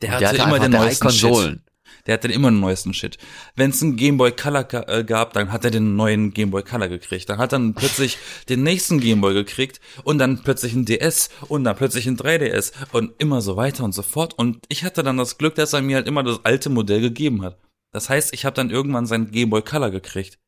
[0.00, 1.62] Der hatte, der hatte immer den neuesten Konsolen.
[2.06, 3.18] Der hatte immer den neuesten Shit.
[3.56, 6.62] Wenn es einen Game Boy Color äh, gab, dann hat er den neuen Game Boy
[6.62, 7.28] Color gekriegt.
[7.28, 11.64] Dann hat er plötzlich den nächsten Game Boy gekriegt und dann plötzlich ein DS und
[11.64, 14.34] dann plötzlich ein 3DS und immer so weiter und so fort.
[14.34, 17.42] Und ich hatte dann das Glück, dass er mir halt immer das alte Modell gegeben
[17.42, 17.58] hat.
[17.92, 20.38] Das heißt, ich habe dann irgendwann sein Game Boy Color gekriegt.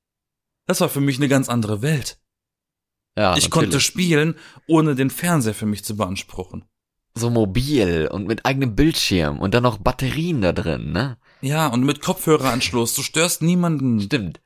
[0.66, 2.18] Das war für mich eine ganz andere Welt.
[3.18, 3.50] Ja, ich natürlich.
[3.50, 4.34] konnte spielen,
[4.66, 6.64] ohne den Fernseher für mich zu beanspruchen
[7.14, 11.18] so mobil und mit eigenem Bildschirm und dann noch Batterien da drin, ne?
[11.40, 12.94] Ja, und mit Kopfhöreranschluss.
[12.94, 14.00] Du störst niemanden.
[14.00, 14.40] Stimmt.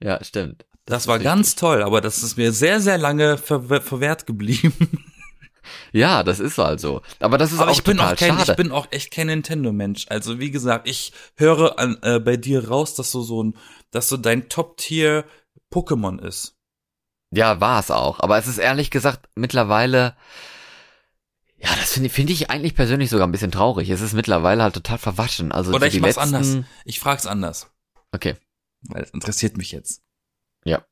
[0.00, 0.64] Ja, stimmt.
[0.86, 5.04] Das, das war ganz toll, aber das ist mir sehr, sehr lange ver verwehrt geblieben.
[5.92, 7.02] Ja, das ist halt so.
[7.20, 8.52] Aber das ist aber auch ich bin total auch kein, schade.
[8.52, 10.06] Ich bin auch echt kein Nintendo-Mensch.
[10.08, 13.54] Also wie gesagt, ich höre an, äh, bei dir raus, dass du so ein,
[13.90, 15.24] dass so dein Top-Tier
[15.70, 16.56] Pokémon ist.
[17.30, 18.20] Ja, war es auch.
[18.20, 20.16] Aber es ist ehrlich gesagt mittlerweile
[21.60, 23.90] ja, das finde find ich eigentlich persönlich sogar ein bisschen traurig.
[23.90, 25.50] Es ist mittlerweile halt total verwaschen.
[25.50, 26.34] Also Oder ich mach's letzten...
[26.34, 26.64] anders.
[26.84, 27.70] Ich frag's anders.
[28.12, 28.36] Okay.
[28.82, 30.02] Weil es interessiert mich jetzt.
[30.64, 30.84] Ja.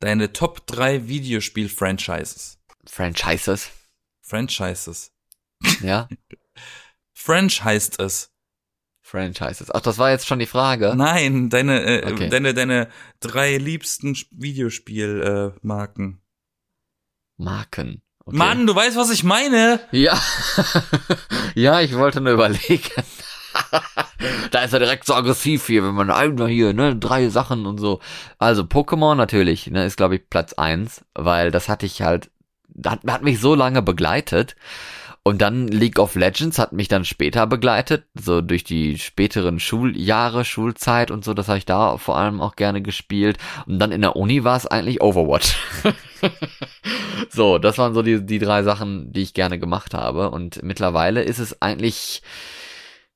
[0.00, 2.58] Deine Top 3 Videospiel-Franchises.
[2.86, 3.70] Franchises?
[4.20, 5.12] Franchises.
[5.80, 6.08] Ja.
[7.14, 8.32] French heißt es.
[9.00, 9.70] Franchises.
[9.70, 10.94] Ach, das war jetzt schon die Frage.
[10.96, 12.28] Nein, deine, äh, okay.
[12.30, 15.54] deine, deine drei liebsten Videospielmarken.
[15.54, 16.22] Äh, Marken.
[17.36, 18.02] Marken.
[18.26, 18.36] Okay.
[18.36, 19.80] Mann, du weißt, was ich meine?
[19.90, 20.18] Ja.
[21.54, 22.90] ja, ich wollte nur überlegen.
[24.50, 27.78] da ist er direkt so aggressiv hier, wenn man einmal hier, ne, drei Sachen und
[27.78, 28.00] so.
[28.38, 32.30] Also Pokémon natürlich, ne, ist glaube ich Platz eins, weil das hatte ich halt,
[32.84, 34.56] hat, hat mich so lange begleitet
[35.26, 40.44] und dann League of Legends hat mich dann später begleitet, so durch die späteren Schuljahre,
[40.44, 43.38] Schulzeit und so, das habe ich da vor allem auch gerne gespielt.
[43.66, 45.56] Und dann in der Uni war es eigentlich Overwatch.
[47.30, 50.30] so, das waren so die, die drei Sachen, die ich gerne gemacht habe.
[50.30, 52.22] Und mittlerweile ist es eigentlich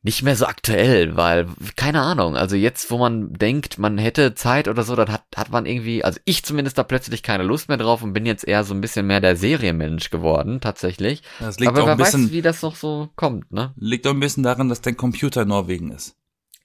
[0.02, 4.68] nicht mehr so aktuell, weil, keine Ahnung, also jetzt, wo man denkt, man hätte Zeit
[4.68, 7.78] oder so, dann hat, hat man irgendwie, also ich zumindest da plötzlich keine Lust mehr
[7.78, 11.22] drauf und bin jetzt eher so ein bisschen mehr der Serienmensch geworden, tatsächlich.
[11.40, 13.74] Das liegt Aber auch wer ein bisschen, weiß, wie das noch so kommt, ne?
[13.76, 16.17] Liegt auch ein bisschen daran, dass dein Computer in Norwegen ist.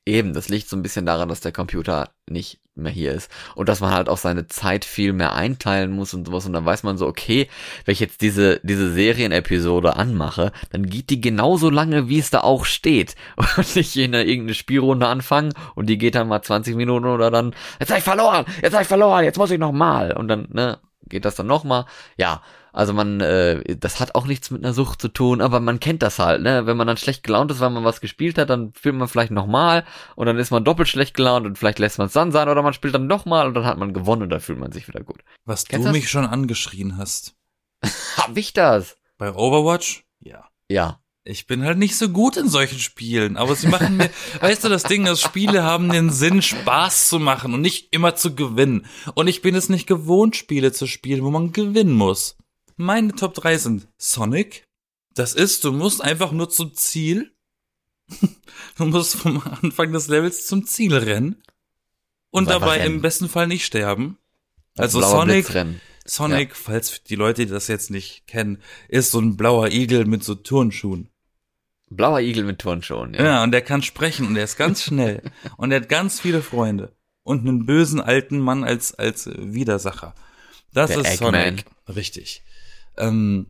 [0.06, 3.32] Eben, das liegt so ein bisschen daran, dass der Computer nicht mehr hier ist.
[3.56, 6.46] Und dass man halt auch seine Zeit viel mehr einteilen muss und sowas.
[6.46, 7.48] Und dann weiß man so, okay,
[7.86, 12.42] wenn ich jetzt diese, diese Serienepisode anmache, dann geht die genauso lange, wie es da
[12.42, 13.16] auch steht.
[13.58, 17.54] Und nicht in irgendeine Spielrunde anfangen und die geht dann mal 20 Minuten oder dann,
[17.80, 20.12] jetzt hab ich verloren, jetzt hab ich verloren, jetzt muss ich noch mal.
[20.14, 21.86] Und dann, ne, geht das dann noch mal.
[22.18, 22.42] Ja,
[22.74, 26.02] also man, äh, das hat auch nichts mit einer Sucht zu tun, aber man kennt
[26.02, 26.66] das halt, ne?
[26.66, 29.32] Wenn man dann schlecht gelaunt ist, weil man was gespielt hat, dann spielt man vielleicht
[29.32, 32.50] nochmal und dann ist man doppelt schlecht gelaunt und vielleicht lässt man es dann sein
[32.50, 34.88] oder man spielt dann nochmal und dann hat man gewonnen und dann fühlt man sich
[34.88, 35.24] wieder gut.
[35.46, 35.96] Was Kennst du das?
[35.96, 37.36] mich schon angeschrien hast.
[38.18, 38.98] Hab ich das?
[39.20, 40.06] Bei Overwatch?
[40.20, 40.50] Ja.
[40.68, 41.00] Ja.
[41.26, 44.10] Ich bin halt nicht so gut in solchen Spielen, aber sie machen mir,
[44.42, 48.16] weißt du, das Ding, dass Spiele haben den Sinn, Spaß zu machen und nicht immer
[48.16, 48.88] zu gewinnen.
[49.14, 52.36] Und ich bin es nicht gewohnt, Spiele zu spielen, wo man gewinnen muss.
[52.76, 54.66] Meine Top 3 sind Sonic.
[55.14, 57.32] Das ist, du musst einfach nur zum Ziel.
[58.78, 61.44] du musst vom Anfang des Levels zum Ziel rennen.
[62.32, 62.96] Und dabei rennen.
[62.96, 64.18] im besten Fall nicht sterben.
[64.76, 65.46] Also Sonic,
[66.04, 66.56] Sonic, ja.
[66.56, 71.10] falls die Leute das jetzt nicht kennen, ist so ein blauer Igel mit so Turnschuhen.
[71.92, 73.24] Blauer Igel mit Turnschuhen, ja.
[73.24, 75.22] Ja, und der kann sprechen und der ist ganz schnell.
[75.58, 76.96] und er hat ganz viele Freunde.
[77.22, 80.16] Und einen bösen alten Mann als, als Widersacher.
[80.74, 81.34] Das der ist Eggman.
[81.34, 81.66] Sonic.
[81.88, 82.44] Richtig.
[82.98, 83.48] Ähm,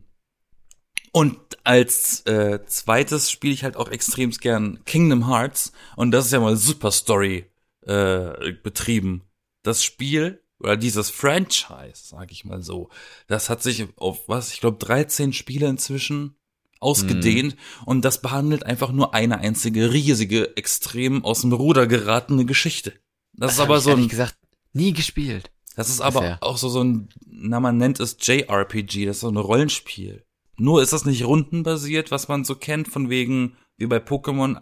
[1.12, 6.32] und als äh, zweites spiele ich halt auch extrem gern Kingdom Hearts und das ist
[6.32, 7.46] ja mal Super Story
[7.82, 9.22] äh, betrieben.
[9.62, 12.90] Das Spiel oder dieses Franchise, sag ich mal so,
[13.26, 16.36] das hat sich auf was, ich glaube 13 Spiele inzwischen
[16.80, 17.84] ausgedehnt mm.
[17.84, 22.90] und das behandelt einfach nur eine einzige riesige, extrem aus dem Ruder geratene Geschichte.
[23.32, 24.36] Das, das ist aber so ein gesagt
[24.72, 25.50] nie gespielt.
[25.76, 26.38] Das ist aber Fair.
[26.40, 30.24] auch so, so ein, na, man nennt es JRPG, das ist so ein Rollenspiel.
[30.56, 34.60] Nur ist das nicht rundenbasiert, was man so kennt, von wegen, wie bei Pokémon,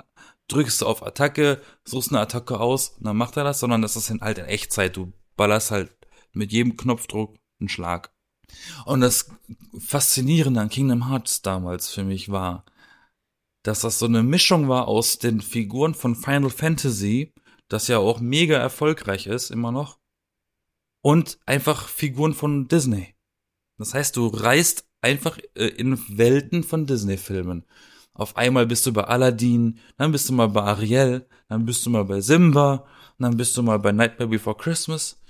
[0.49, 3.97] drückst du auf Attacke, suchst eine Attacke aus, und dann macht er das, sondern das
[3.97, 4.97] ist halt in Echtzeit.
[4.97, 5.95] Du ballerst halt
[6.33, 8.13] mit jedem Knopfdruck einen Schlag.
[8.85, 9.31] Und das
[9.79, 12.65] Faszinierende an Kingdom Hearts damals für mich war,
[13.63, 17.33] dass das so eine Mischung war aus den Figuren von Final Fantasy,
[17.69, 19.99] das ja auch mega erfolgreich ist, immer noch,
[21.03, 23.15] und einfach Figuren von Disney.
[23.79, 27.65] Das heißt, du reist einfach äh, in Welten von Disney-Filmen.
[28.15, 31.91] Auf einmal bist du bei Aladdin, dann bist du mal bei Ariel, dann bist du
[31.91, 32.87] mal bei Simba,
[33.19, 35.21] dann bist du mal bei Nightmare Before Christmas.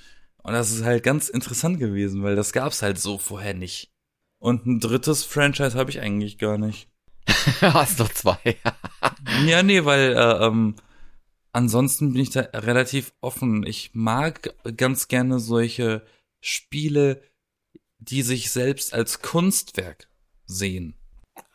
[0.43, 3.93] Und das ist halt ganz interessant gewesen, weil das gab's halt so vorher nicht.
[4.39, 6.89] Und ein drittes Franchise habe ich eigentlich gar nicht.
[7.61, 8.57] Hast doch zwei.
[9.47, 10.75] ja, nee, weil äh, ähm,
[11.53, 13.65] ansonsten bin ich da relativ offen.
[13.67, 16.05] Ich mag ganz gerne solche
[16.41, 17.23] Spiele,
[17.99, 20.09] die sich selbst als Kunstwerk
[20.47, 20.95] sehen.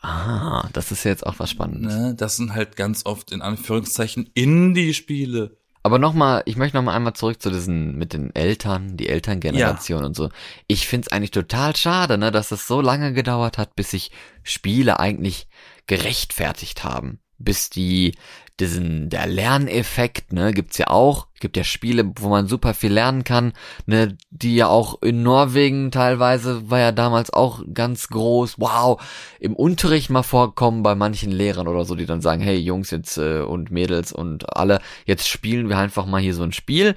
[0.02, 1.94] Ah, das ist jetzt auch was Spannendes.
[1.94, 5.58] Ne, das sind halt ganz oft in Anführungszeichen Indie-Spiele.
[5.84, 10.06] Aber nochmal, ich möchte nochmal einmal zurück zu diesen mit den Eltern, die Elterngeneration ja.
[10.06, 10.30] und so.
[10.68, 14.12] Ich find's eigentlich total schade, ne, dass es so lange gedauert hat, bis sich
[14.44, 15.48] Spiele eigentlich
[15.88, 17.20] gerechtfertigt haben.
[17.38, 18.16] Bis die
[18.60, 21.28] diesen, der Lerneffekt, ne, gibt's ja auch.
[21.40, 23.54] Gibt ja Spiele, wo man super viel lernen kann,
[23.86, 28.56] ne, die ja auch in Norwegen teilweise war ja damals auch ganz groß.
[28.60, 29.02] Wow,
[29.40, 33.18] im Unterricht mal vorkommen bei manchen Lehrern oder so, die dann sagen, hey Jungs jetzt
[33.18, 36.96] äh, und Mädels und alle, jetzt spielen wir einfach mal hier so ein Spiel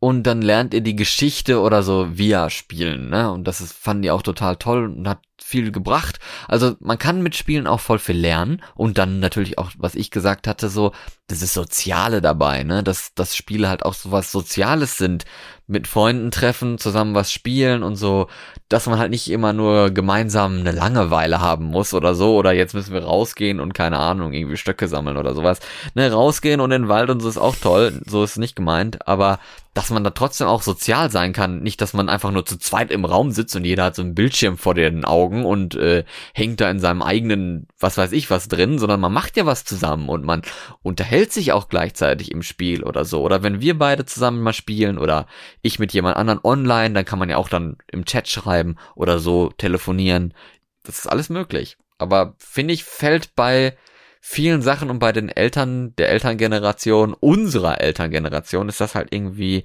[0.00, 3.32] und dann lernt ihr die Geschichte oder so via Spielen, ne?
[3.32, 6.18] Und das ist, fanden die auch total toll und hat viel gebracht.
[6.46, 10.10] Also man kann mit Spielen auch voll viel lernen und dann natürlich auch, was ich
[10.10, 10.92] gesagt hatte, so
[11.28, 12.82] das ist Soziale dabei, ne?
[12.82, 15.26] Dass, dass Spiele halt auch so was Soziales sind.
[15.70, 18.28] Mit Freunden treffen, zusammen was spielen und so,
[18.70, 22.72] dass man halt nicht immer nur gemeinsam eine Langeweile haben muss oder so, oder jetzt
[22.72, 25.60] müssen wir rausgehen und keine Ahnung, irgendwie Stöcke sammeln oder sowas.
[25.94, 29.06] Ne, rausgehen und in den Wald und so ist auch toll, so ist nicht gemeint,
[29.06, 29.40] aber
[29.74, 32.90] dass man da trotzdem auch sozial sein kann, nicht, dass man einfach nur zu zweit
[32.90, 36.60] im Raum sitzt und jeder hat so einen Bildschirm vor den Augen und äh, hängt
[36.60, 40.08] da in seinem eigenen, was weiß ich was drin, sondern man macht ja was zusammen
[40.08, 40.42] und man
[40.82, 43.22] unterhält sich auch gleichzeitig im Spiel oder so.
[43.22, 45.26] Oder wenn wir beide zusammen mal spielen oder
[45.62, 49.18] ich mit jemand anderen online, dann kann man ja auch dann im Chat schreiben oder
[49.18, 50.34] so telefonieren.
[50.82, 51.76] Das ist alles möglich.
[51.98, 53.76] Aber finde ich, fällt bei
[54.20, 59.64] vielen Sachen und bei den Eltern der Elterngeneration, unserer Elterngeneration, ist das halt irgendwie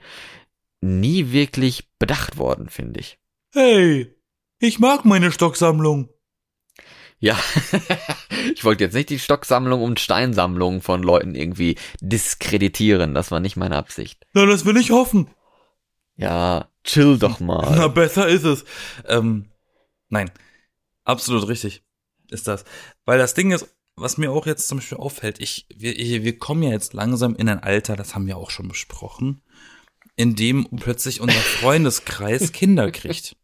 [0.82, 3.17] nie wirklich bedacht worden, finde ich.
[3.54, 4.13] Hey,
[4.63, 6.10] ich mag meine Stocksammlung.
[7.19, 7.39] Ja,
[8.54, 13.13] ich wollte jetzt nicht die Stocksammlung und Steinsammlung von Leuten irgendwie diskreditieren.
[13.13, 14.26] Das war nicht meine Absicht.
[14.34, 15.30] Na, das will ich hoffen.
[16.15, 17.76] Ja, chill doch mal.
[17.76, 18.65] Na, besser ist es.
[19.08, 19.49] Ähm,
[20.10, 20.32] nein,
[21.06, 21.84] absolut richtig
[22.30, 22.65] ist das.
[23.06, 26.63] Weil das Ding ist, was mir auch jetzt zum Beispiel auffällt, ich, wir, wir kommen
[26.63, 29.41] ja jetzt langsam in ein Alter, das haben wir auch schon besprochen,
[30.15, 33.38] in dem plötzlich unser Freundeskreis Kinder kriegt.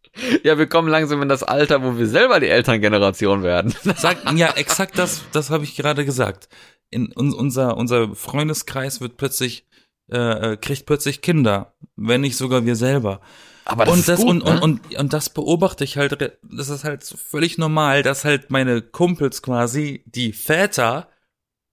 [0.44, 3.74] Ja, wir kommen langsam in das Alter, wo wir selber die Elterngeneration werden.
[3.98, 6.50] Sag, ja, exakt das, das habe ich gerade gesagt.
[6.90, 9.68] In un, unser, unser Freundeskreis wird plötzlich,
[10.08, 13.22] äh, kriegt plötzlich Kinder, wenn nicht sogar wir selber.
[13.66, 14.52] Aber das und ist das gut, und, ne?
[14.62, 18.82] und, und, und das beobachte ich halt, das ist halt völlig normal, dass halt meine
[18.82, 21.10] Kumpels quasi, die Väter,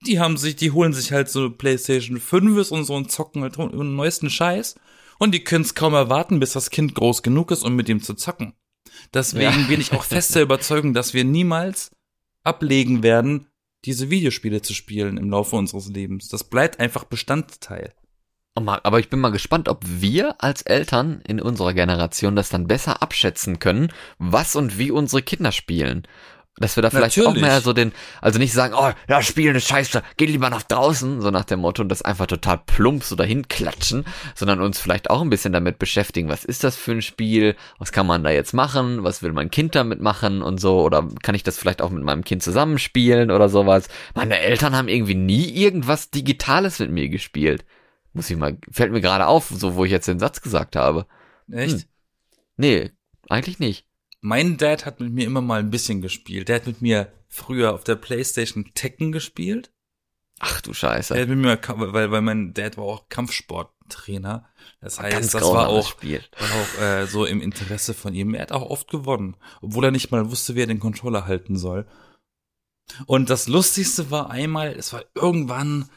[0.06, 3.56] die haben sich, die holen sich halt so PlayStation 5 und so und zocken halt
[3.56, 4.74] den neuesten Scheiß.
[5.18, 8.02] Und die können es kaum erwarten, bis das Kind groß genug ist, um mit ihm
[8.02, 8.54] zu zocken.
[9.14, 9.66] Deswegen Ja.
[9.68, 11.90] bin ich auch fest der Überzeugung, dass wir niemals
[12.44, 13.48] ablegen werden,
[13.84, 16.28] diese Videospiele zu spielen im Laufe unseres Lebens.
[16.28, 17.94] Das bleibt einfach Bestandteil.
[18.58, 22.66] Oh Aber ich bin mal gespannt, ob wir als Eltern in unserer Generation das dann
[22.66, 26.06] besser abschätzen können, was und wie unsere Kinder spielen.
[26.58, 27.38] Dass wir da vielleicht Natürlich.
[27.38, 27.92] auch mehr so den,
[28.22, 31.60] also nicht sagen, oh, ja, spielen ist scheiße, geh lieber nach draußen, so nach dem
[31.60, 35.52] Motto und das einfach total plump so dahin klatschen, sondern uns vielleicht auch ein bisschen
[35.52, 39.22] damit beschäftigen, was ist das für ein Spiel, was kann man da jetzt machen, was
[39.22, 42.24] will mein Kind damit machen und so, oder kann ich das vielleicht auch mit meinem
[42.24, 43.88] Kind zusammenspielen oder sowas.
[44.14, 47.66] Meine Eltern haben irgendwie nie irgendwas Digitales mit mir gespielt.
[48.14, 51.04] Muss ich mal, fällt mir gerade auf, so wo ich jetzt den Satz gesagt habe.
[51.52, 51.80] Echt?
[51.80, 51.84] Hm.
[52.56, 52.90] Nee,
[53.28, 53.85] eigentlich nicht.
[54.26, 56.48] Mein Dad hat mit mir immer mal ein bisschen gespielt.
[56.48, 59.70] Der hat mit mir früher auf der Playstation Tekken gespielt.
[60.40, 61.16] Ach du Der Scheiße.
[61.16, 61.60] hat mit mir,
[61.92, 64.44] weil, weil mein Dad war auch Kampfsporttrainer.
[64.80, 66.24] Das heißt, Ganz das war auch, Spiel.
[66.40, 68.34] war auch äh, so im Interesse von ihm.
[68.34, 71.86] Er hat auch oft gewonnen, obwohl er nicht mal wusste, wer den Controller halten soll.
[73.06, 75.88] Und das Lustigste war einmal, es war irgendwann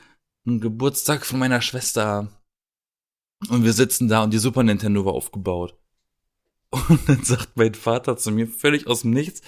[0.45, 2.27] ein Geburtstag von meiner Schwester.
[3.49, 5.75] Und wir sitzen da und die Super Nintendo war aufgebaut.
[6.89, 9.41] Und dann sagt mein Vater zu mir völlig aus dem Nichts,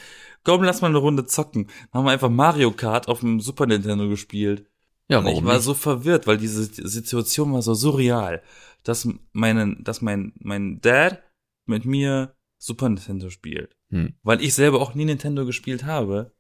[0.44, 1.68] komm, lass mal eine Runde zocken.
[1.92, 4.68] Dann haben wir einfach Mario Kart auf dem Super Nintendo gespielt.
[5.08, 5.64] Ja, Und ich war nicht?
[5.64, 8.42] so verwirrt, weil diese Situation war so surreal,
[8.84, 11.22] dass meinen, dass mein, mein Dad
[11.66, 13.76] mit mir Super Nintendo spielt.
[13.90, 14.14] Hm.
[14.24, 16.34] Weil ich selber auch nie Nintendo gespielt habe.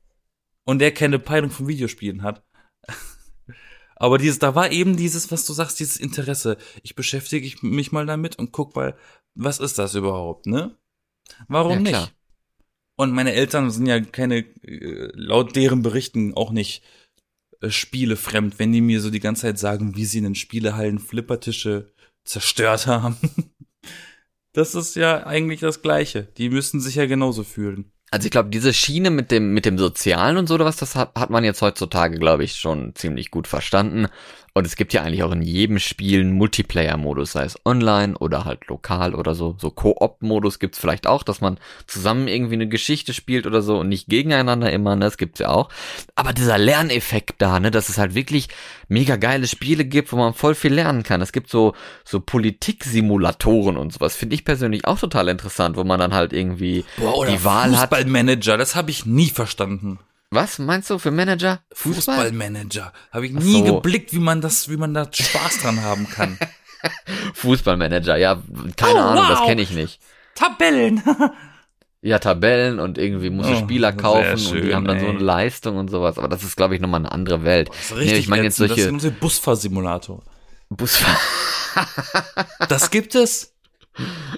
[0.63, 2.45] Und der keine Peilung von Videospielen hat.
[3.95, 6.57] Aber dieses, da war eben dieses, was du sagst, dieses Interesse.
[6.83, 8.95] Ich beschäftige ich mich mal damit und guck mal,
[9.35, 10.75] was ist das überhaupt, ne?
[11.47, 12.15] Warum Ja, nicht?
[12.95, 16.83] Und meine Eltern sind ja keine, äh, laut deren Berichten auch nicht
[17.61, 20.35] äh, Spiele fremd, wenn die mir so die ganze Zeit sagen, wie sie in den
[20.35, 23.17] Spielehallen Flippertische zerstört haben.
[24.53, 26.23] Das ist ja eigentlich das Gleiche.
[26.23, 27.93] Die müssen sich ja genauso fühlen.
[28.13, 30.95] Also ich glaube, diese Schiene mit dem, mit dem Sozialen und so oder was, das
[30.95, 34.07] hat, hat man jetzt heutzutage, glaube ich, schon ziemlich gut verstanden.
[34.53, 38.43] Und es gibt ja eigentlich auch in jedem Spiel einen Multiplayer-Modus, sei es online oder
[38.43, 39.55] halt lokal oder so.
[39.57, 43.87] So Koop-Modus gibt's vielleicht auch, dass man zusammen irgendwie eine Geschichte spielt oder so und
[43.87, 45.05] nicht gegeneinander immer, ne?
[45.05, 45.69] Das gibt's ja auch.
[46.15, 48.49] Aber dieser Lerneffekt da, ne, dass es halt wirklich
[48.89, 51.21] mega geile Spiele gibt, wo man voll viel lernen kann.
[51.21, 55.97] Es gibt so, so Politiksimulatoren und sowas, finde ich persönlich auch total interessant, wo man
[55.97, 57.89] dann halt irgendwie die Wahl hat.
[58.03, 59.99] Fußballmanager, das habe ich nie verstanden.
[60.29, 61.59] Was meinst du für Manager?
[61.73, 62.15] Fußball?
[62.15, 62.93] Fußballmanager.
[63.11, 63.75] Habe ich nie so.
[63.75, 66.37] geblickt, wie man das, wie man da Spaß dran haben kann.
[67.33, 68.41] Fußballmanager, ja,
[68.77, 69.47] keine Oh, Ahnung, das wow.
[69.47, 69.99] kenne ich nicht.
[70.35, 71.01] Tabellen.
[72.03, 75.05] Ja, Tabellen und irgendwie musst du Oh, Spieler kaufen und schön, die haben dann so
[75.05, 75.11] ey.
[75.11, 77.69] eine Leistung und sowas, aber das ist, glaube ich, nochmal eine andere Welt.
[77.69, 80.23] Das ist Nee, ich meine jetzt solche Das ist ein Busfahrsimulator.
[80.71, 81.15] Busfahr
[82.69, 83.50] Das gibt es.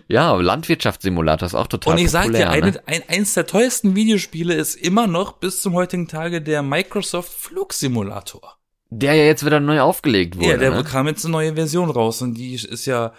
[0.08, 2.82] Ja, Landwirtschaftssimulator ist auch total Und ich sag dir, ne?
[2.86, 8.58] ein, eins der teuersten Videospiele ist immer noch bis zum heutigen Tage der Microsoft Flugsimulator.
[8.90, 10.50] Der ja jetzt wieder neu aufgelegt wurde.
[10.50, 10.78] ja, der ne?
[10.78, 13.14] bekam jetzt eine neue Version raus und die ist ja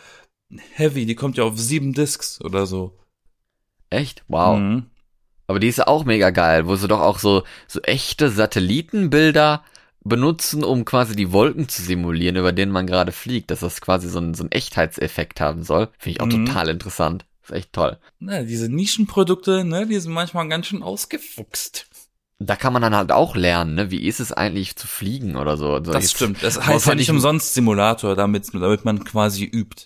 [0.74, 2.96] heavy, die kommt ja auf sieben Discs oder so.
[3.90, 4.24] Echt?
[4.28, 4.58] Wow.
[4.58, 4.86] Mhm.
[5.46, 9.62] Aber die ist ja auch mega geil, wo sie doch auch so, so echte Satellitenbilder
[10.04, 14.08] benutzen, um quasi die Wolken zu simulieren, über denen man gerade fliegt, dass das quasi
[14.08, 15.88] so einen, so einen Echtheitseffekt haben soll.
[15.98, 16.46] Finde ich auch Mhm.
[16.46, 17.24] total interessant.
[17.42, 17.98] Ist echt toll.
[18.20, 21.86] Na, diese Nischenprodukte, ne, die sind manchmal ganz schön ausgefuchst.
[22.38, 23.90] Da kann man dann halt auch lernen, ne?
[23.90, 25.74] Wie ist es eigentlich zu fliegen oder so.
[25.74, 26.42] Also Das stimmt.
[26.42, 29.84] Das heißt ja nicht umsonst Simulator, damit, damit man quasi übt.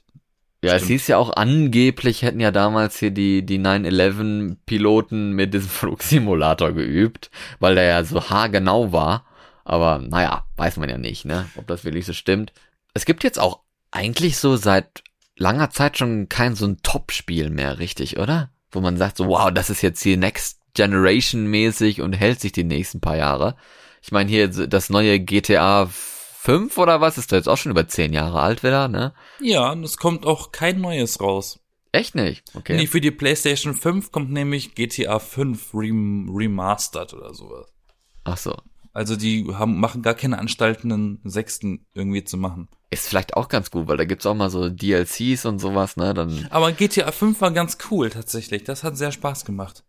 [0.65, 0.91] Ja, es Stimmt.
[0.93, 7.31] hieß ja auch angeblich hätten ja damals hier die, die 9-11-Piloten mit diesem Flugsimulator geübt,
[7.61, 9.25] weil der ja so haargenau war.
[9.69, 11.47] Aber naja, weiß man ja nicht, ne?
[11.57, 12.55] Ob das wirklich so stimmt.
[12.95, 15.03] Es gibt jetzt auch eigentlich so seit
[15.37, 18.51] langer Zeit schon kein so ein Top-Spiel mehr, richtig, oder?
[18.71, 22.53] Wo man sagt so, wow, das ist jetzt hier Next Generation mäßig und hält sich
[22.53, 23.57] die nächsten paar Jahre.
[24.01, 27.87] Ich meine hier das neue GTA 5 oder was ist da jetzt auch schon über
[27.89, 29.13] zehn Jahre alt wieder, ne?
[29.39, 31.61] Ja, und es kommt auch kein neues raus.
[31.93, 32.43] Echt nicht?
[32.55, 32.77] Okay.
[32.77, 37.67] Nee, für die PlayStation 5 kommt nämlich GTA 5 rem Remastered oder sowas.
[38.25, 38.57] Ach so.
[38.99, 42.69] Also die haben, machen gar keine Anstalten, einen sechsten irgendwie zu machen.
[42.91, 46.15] Ist vielleicht auch ganz gut, weil da gibt's auch mal so DLCs und sowas, ne?
[46.15, 46.49] Dann.
[46.51, 48.65] Aber GTA 5 war ganz cool tatsächlich.
[48.65, 49.85] Das hat sehr Spaß gemacht.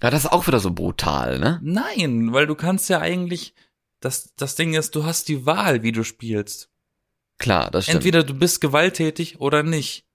[0.00, 1.58] Ja, das ist auch wieder so brutal, ne?
[1.64, 3.52] Nein, weil du kannst ja eigentlich,
[3.98, 6.70] das, das Ding ist, du hast die Wahl, wie du spielst.
[7.38, 7.96] Klar, das stimmt.
[7.96, 10.06] Entweder du bist gewalttätig oder nicht.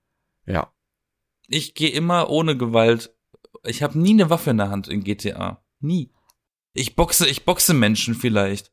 [0.45, 0.71] Ja.
[1.47, 3.13] Ich gehe immer ohne Gewalt.
[3.65, 5.61] Ich habe nie eine Waffe in der Hand in GTA.
[5.81, 6.13] Nie.
[6.79, 8.71] Ich boxe, ich boxe Menschen vielleicht.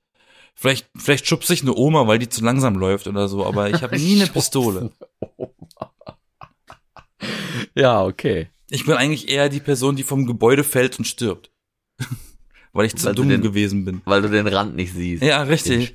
[0.55, 3.83] Vielleicht, vielleicht schubse ich eine Oma, weil die zu langsam läuft oder so, aber ich
[3.83, 4.91] habe nie eine Pistole.
[7.75, 8.49] Ja, okay.
[8.71, 11.51] Ich bin eigentlich eher die Person, die vom Gebäude fällt und stirbt.
[12.73, 14.03] weil ich zu Weil du dumm den- gewesen bin.
[14.05, 15.23] Weil du den Rand nicht siehst.
[15.23, 15.93] Ja, richtig.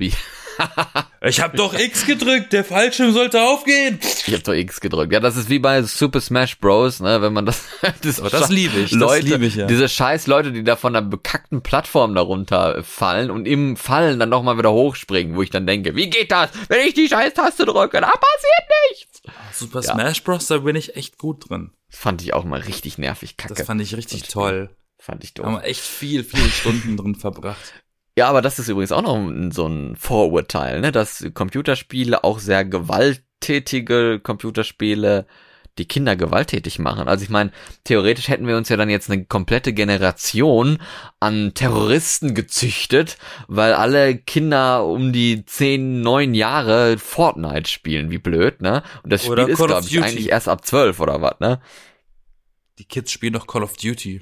[1.23, 3.99] Ich hab doch X gedrückt, der Fallschirm sollte aufgehen.
[4.25, 5.13] Ich hab doch X gedrückt.
[5.13, 7.61] Ja, das ist wie bei Super Smash Bros, ne, wenn man das,
[8.01, 9.67] das, Aber das liebe ich, das Leute, liebe ich, ja.
[9.67, 14.29] Diese scheiß Leute, die da von der bekackten Plattform darunter fallen und im Fallen dann
[14.29, 17.65] nochmal wieder hochspringen, wo ich dann denke, wie geht das, wenn ich die scheiß Taste
[17.65, 19.21] drücke, da passiert nichts.
[19.53, 19.93] Super Ja.
[19.93, 21.69] Smash Bros, da bin ich echt gut drin.
[21.89, 23.53] Fand ich auch mal richtig nervig, kacke.
[23.53, 24.75] Das fand ich richtig Das toll.
[24.97, 25.61] fand ich Da haben doof.
[25.61, 27.73] wir echt viel, viele Stunden drin verbracht.
[28.17, 32.39] Ja, aber das ist übrigens auch noch ein- so ein Vorurteil, ne, dass Computerspiele auch
[32.39, 35.25] sehr gewalttätige Computerspiele
[35.77, 37.07] die Kinder gewalttätig machen.
[37.07, 37.51] Also ich meine,
[37.85, 40.79] theoretisch hätten wir uns ja dann jetzt eine komplette Generation
[41.21, 48.61] an Terroristen gezüchtet, weil alle Kinder um die 10, 9 Jahre Fortnite spielen, wie blöd,
[48.61, 48.83] ne?
[49.03, 51.39] Und das Spiel Oder ist, Call of glaube ich, eigentlich erst ab 12 oder was,
[51.39, 51.61] ne?
[52.77, 54.21] Die Kids spielen doch Call of Duty.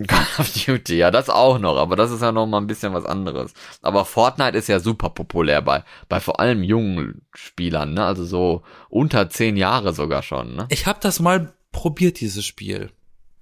[0.06, 2.94] Call of Duty, ja, das auch noch, aber das ist ja noch mal ein bisschen
[2.94, 3.52] was anderes.
[3.82, 8.04] Aber Fortnite ist ja super populär bei, bei vor allem jungen Spielern, ne?
[8.04, 10.66] Also so unter zehn Jahre sogar schon, ne?
[10.70, 12.90] Ich habe das mal probiert, dieses Spiel.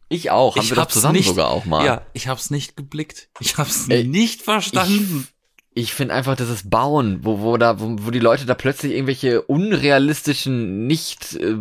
[0.08, 1.84] Ich auch, haben ich wir hab's zusammen nicht, sogar auch mal.
[1.84, 3.28] Ja, ich hab's nicht geblickt.
[3.40, 5.28] Ich hab's Ey, nicht verstanden.
[5.74, 9.42] Ich finde einfach dieses Bauen, wo, wo da, wo, wo die Leute da plötzlich irgendwelche
[9.42, 11.56] unrealistischen, nicht äh,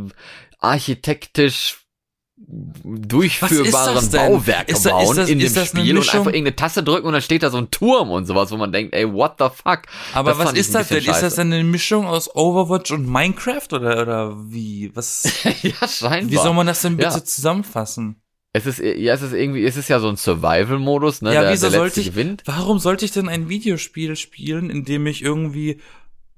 [0.59, 1.86] architektisch
[2.83, 4.23] durchführbaren Was ist das
[4.67, 7.13] Ist bauen ist das- in dem ist das Spiel und einfach irgendeine Taste drücken und
[7.13, 9.81] dann steht da so ein Turm und sowas, wo man denkt, ey, what the fuck?
[10.13, 10.97] Aber Das was ist das denn?
[10.97, 11.35] bisschen Ist das scheiße.
[11.41, 14.91] denn eine Mischung aus Overwatch und Minecraft oder, oder wie?
[14.95, 15.23] Was,
[15.63, 16.31] ja, scheinbar.
[16.31, 17.23] wie soll man das denn bitte Ja.
[17.23, 18.21] zusammenfassen?
[18.53, 21.33] Es ist, ja, es ist irgendwie, es ist ja so ein Survival-Modus, ne?
[21.33, 22.43] Ja, der, wieso der sollte letzte ich, gewinnt.
[22.45, 25.79] warum sollte ich denn ein Videospiel spielen, in dem ich irgendwie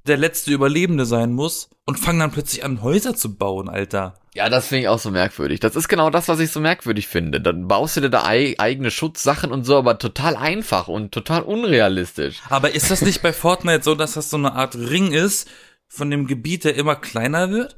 [0.07, 4.15] der letzte Überlebende sein muss und fange dann plötzlich an, Häuser zu bauen, Alter?
[4.35, 5.59] Ja, das finde ich auch so merkwürdig.
[5.59, 7.41] Das ist genau das, was ich so merkwürdig finde.
[7.41, 11.41] Dann baust du dir da ei eigene Schutzsachen und so, aber total einfach und total
[11.41, 12.41] unrealistisch.
[12.49, 15.49] Aber ist das nicht bei Fortnite so, dass das so eine Art Ring ist
[15.87, 17.75] von dem Gebiet, der immer kleiner wird?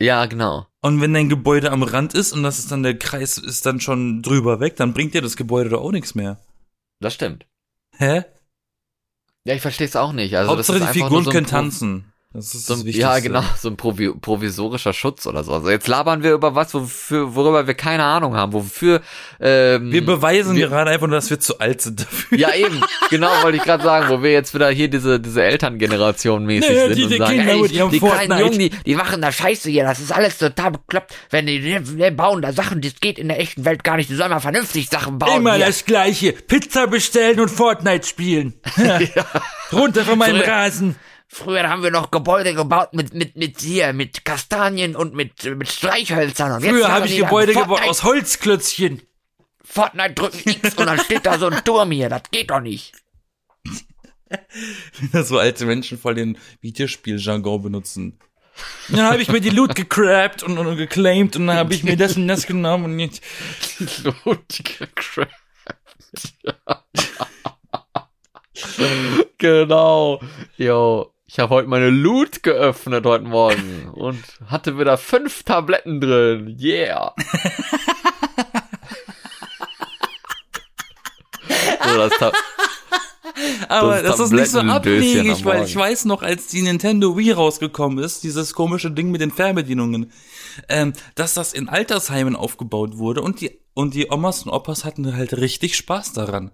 [0.00, 0.66] Ja, genau.
[0.82, 3.80] Und wenn dein Gebäude am Rand ist und das ist dann der Kreis ist dann
[3.80, 6.38] schon drüber weg, dann bringt dir das Gebäude doch auch nichts mehr.
[7.00, 7.46] Das stimmt.
[7.96, 8.24] Hä?
[9.44, 10.36] Ja, ich verstehe es auch nicht.
[10.36, 12.13] Also Hauptsache das ist die Figuren so können tanzen.
[12.36, 15.52] Das ist So ein, ja, genau, so ein Provi provisorischer Schutz oder so.
[15.52, 19.02] Also jetzt labern wir über was, wofür, worüber wir keine Ahnung haben, wofür
[19.40, 22.36] ähm, Wir beweisen wir- gerade einfach nur, dass wir zu alt sind dafür.
[22.36, 26.44] Ja, eben, genau, wollte ich gerade sagen, wo wir jetzt wieder hier diese, diese Elterngeneration
[26.44, 28.38] mäßig Nee, sind diese und sagen, Kinder ey, ihrem die kleinen.
[28.40, 31.78] Jungen, die, die machen da Scheiße hier, das ist alles total bekloppt, wenn die, die,
[31.80, 34.40] die bauen da Sachen, das geht in der echten Welt gar nicht, die sollen mal
[34.40, 35.36] vernünftig Sachen bauen.
[35.36, 35.66] Immer hier.
[35.66, 36.32] das Gleiche.
[36.32, 38.54] Pizza bestellen und Fortnite spielen.
[39.72, 40.96] Runter von meinem Früher- Rasen.
[41.34, 45.68] Früher haben wir noch Gebäude gebaut mit, mit, mit hier, mit Kastanien und mit, mit
[45.68, 46.52] Streichhölzern.
[46.52, 49.02] Und Früher habe ich Gebäude gebaut aus Holzklötzchen.
[49.64, 52.92] Fortnite drücken X und dann steht da so ein Turm hier, das geht doch nicht.
[55.12, 58.20] so alte Menschen voll den Videospiel-Jargon benutzen.
[58.90, 61.96] Dann habe ich mir die Loot gecrabt und, und geclaimed und dann habe ich mir
[61.96, 63.20] das und das genommen und jetzt.
[69.38, 70.20] genau.
[70.56, 71.13] Jo.
[71.34, 76.56] Ich habe heute meine Loot geöffnet heute Morgen und hatte wieder fünf Tabletten drin.
[76.60, 77.12] Yeah.
[81.84, 82.30] so, das Ta
[83.68, 87.32] Aber Das das, ist nicht so abwegig, weil ich weiß noch, als die Nintendo Wii
[87.32, 90.12] rausgekommen ist, dieses komische Ding mit den Fernbedienungen,
[90.68, 95.16] ähm, dass das in Altersheimen aufgebaut wurde und die und die Omas und Opas hatten
[95.16, 96.52] halt richtig Spaß daran.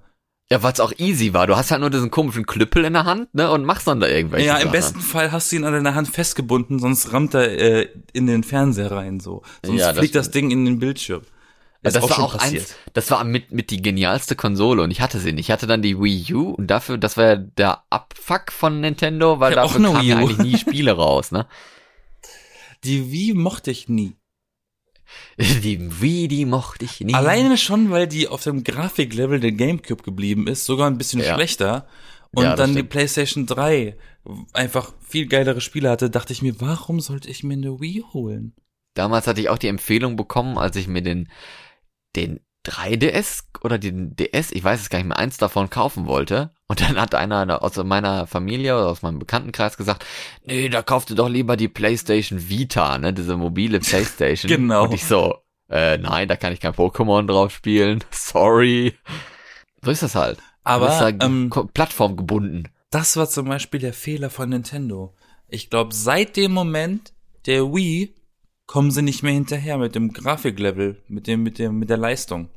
[0.53, 1.47] Ja, weil es auch easy war.
[1.47, 4.09] Du hast halt nur diesen komischen Klüppel in der Hand, ne, und machst dann da
[4.09, 4.73] irgendwelche Ja, im Sachen.
[4.73, 8.43] besten Fall hast du ihn an deiner Hand festgebunden, sonst rammt er äh, in den
[8.43, 9.43] Fernseher rein so.
[9.65, 11.23] Sonst Ja, das fliegt das Ding in den Bildschirm.
[11.83, 14.91] Ja, Ist das war schon auch eins, das war mit, mit die genialste Konsole und
[14.91, 15.47] ich hatte sie nicht.
[15.47, 19.41] Ich hatte dann die Wii U und dafür, das war ja der Abfuck von Nintendo,
[19.41, 21.47] weil dafür auch kamen ja eigentlich nie Spiele raus, ne?
[22.85, 24.17] Die Wii mochte ich nie.
[25.39, 27.15] Die Wii, die mochte ich nie.
[27.15, 31.35] Alleine schon, weil die auf dem Grafiklevel der GameCube geblieben ist, sogar ein bisschen Ja.
[31.35, 31.87] schlechter.
[32.33, 32.91] Und Ja, dann die stimmt.
[32.91, 33.97] PlayStation 3
[34.53, 38.55] einfach viel geilere Spiele hatte, dachte ich mir, warum sollte ich mir eine Wii holen?
[38.95, 41.29] Damals hatte ich auch die Empfehlung bekommen, als ich mir den,
[42.17, 46.51] den 3DS oder den DS, ich weiß es gar nicht mehr, eins davon kaufen wollte.
[46.69, 50.05] Und dann hat einer aus meiner Familie oder aus meinem Bekanntenkreis gesagt,
[50.45, 54.49] nee, da kaufst du doch lieber die PlayStation Vita, ne, diese mobile PlayStation.
[54.49, 54.85] Genau.
[54.85, 55.37] Und ich so,
[55.69, 58.05] äh, nein, da kann ich kein Pokémon drauf spielen.
[58.11, 58.95] Sorry.
[59.83, 60.39] So ist das halt.
[60.63, 62.69] Aber du bist da ähm, plattformgebunden.
[62.91, 65.15] das war zum Beispiel der Fehler von Nintendo.
[65.49, 67.15] Ich glaube, seit dem Moment
[67.47, 68.15] der Wii
[68.71, 72.51] kommen sie nicht mehr hinterher mit dem Grafiklevel, mit dem, mit dem, mit der Leistung.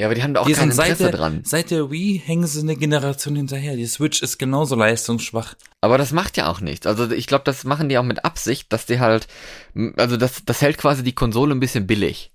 [0.00, 1.42] Ja, aber die haben da auch Die kein sind seit Interesse der, dran.
[1.44, 3.76] seit der Wii hängen sie eine Generation hinterher.
[3.76, 5.54] Die Switch ist genauso leistungsschwach.
[5.82, 6.86] Aber das macht ja auch nichts.
[6.86, 9.28] Also ich glaube, das machen die auch mit Absicht, dass die halt,
[9.98, 12.32] also das, das hält quasi die Konsole ein bisschen billig.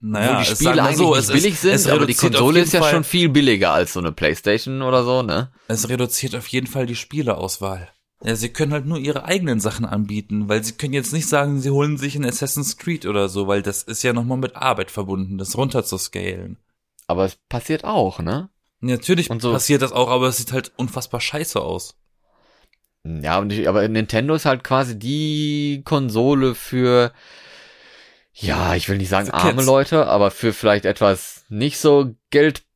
[0.00, 2.12] Naja, Wo die es Spiele eigentlich so, nicht es billig ist, sind, es aber die
[2.12, 5.52] Konsole ist ja Fall, schon viel billiger als so eine Playstation oder so, ne?
[5.68, 7.88] Es reduziert auf jeden Fall die Spieleauswahl.
[8.22, 11.60] Ja, sie können halt nur ihre eigenen Sachen anbieten, weil sie können jetzt nicht sagen,
[11.60, 14.90] sie holen sich ein Assassin's Creed oder so, weil das ist ja nochmal mit Arbeit
[14.90, 16.58] verbunden, das runterzuscalen.
[17.06, 18.50] Aber es passiert auch, ne?
[18.80, 21.96] Natürlich Und so- passiert das auch, aber es sieht halt unfassbar scheiße aus.
[23.04, 27.12] Ja, aber Nintendo ist halt quasi die Konsole für,
[28.34, 29.62] ja, ich will nicht sagen arme.
[29.64, 32.14] Leute, aber für vielleicht etwas nicht so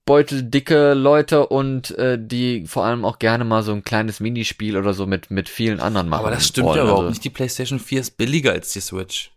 [0.07, 4.95] geldbeuteldicke Leute und äh, die vor allem auch gerne mal so ein kleines Minispiel oder
[4.95, 6.21] so mit mit vielen anderen machen.
[6.21, 6.77] aber das stimmt wollen.
[6.79, 7.25] ja überhaupt Also, nicht.
[7.25, 9.33] Die PlayStation 4 ist billiger als die Switch.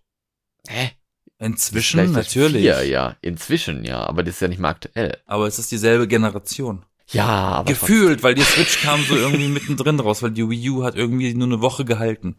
[0.68, 0.92] Hä?
[1.40, 2.64] Inzwischen natürlich.
[2.64, 5.18] 4, ja, inzwischen ja, aber das ist ja nicht mehr aktuell.
[5.26, 6.84] Aber es ist dieselbe Generation.
[7.10, 10.84] Ja, aber Gefühlt, weil die Switch kam so irgendwie mittendrin raus, weil die Wii U
[10.84, 12.36] hat irgendwie nur eine Woche gehalten.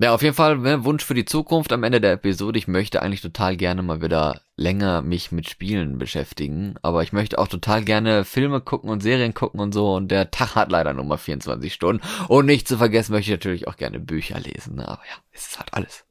[0.00, 2.56] Ja, auf jeden Fall ne, Wunsch für die Zukunft am Ende der Episode.
[2.56, 7.36] Ich möchte eigentlich total gerne mal wieder länger mich mit Spielen beschäftigen, aber ich möchte
[7.36, 10.94] auch total gerne Filme gucken und Serien gucken und so und der Tag hat leider
[10.94, 14.76] nur mal 24 Stunden und nicht zu vergessen möchte ich natürlich auch gerne Bücher lesen,
[14.76, 14.86] ne?
[14.86, 16.04] aber ja, es ist halt alles,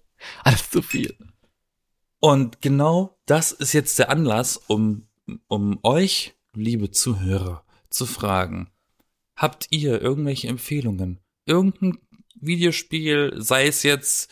[0.44, 1.16] alles zu viel.
[2.20, 5.08] Und genau das ist jetzt der Anlass, um,
[5.48, 8.70] um euch, liebe Zuhörer, zu fragen.
[9.38, 11.20] Habt ihr irgendwelche Empfehlungen?
[11.46, 12.00] Irgendein
[12.42, 14.32] Videospiel, sei es jetzt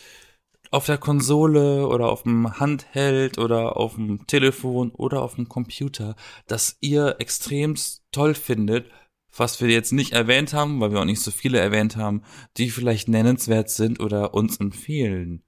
[0.71, 6.15] auf der Konsole oder auf dem Handheld oder auf dem Telefon oder auf dem Computer,
[6.47, 8.89] das ihr extremst toll findet,
[9.37, 12.23] was wir jetzt nicht erwähnt haben, weil wir auch nicht so viele erwähnt haben,
[12.57, 15.43] die vielleicht nennenswert sind oder uns empfehlen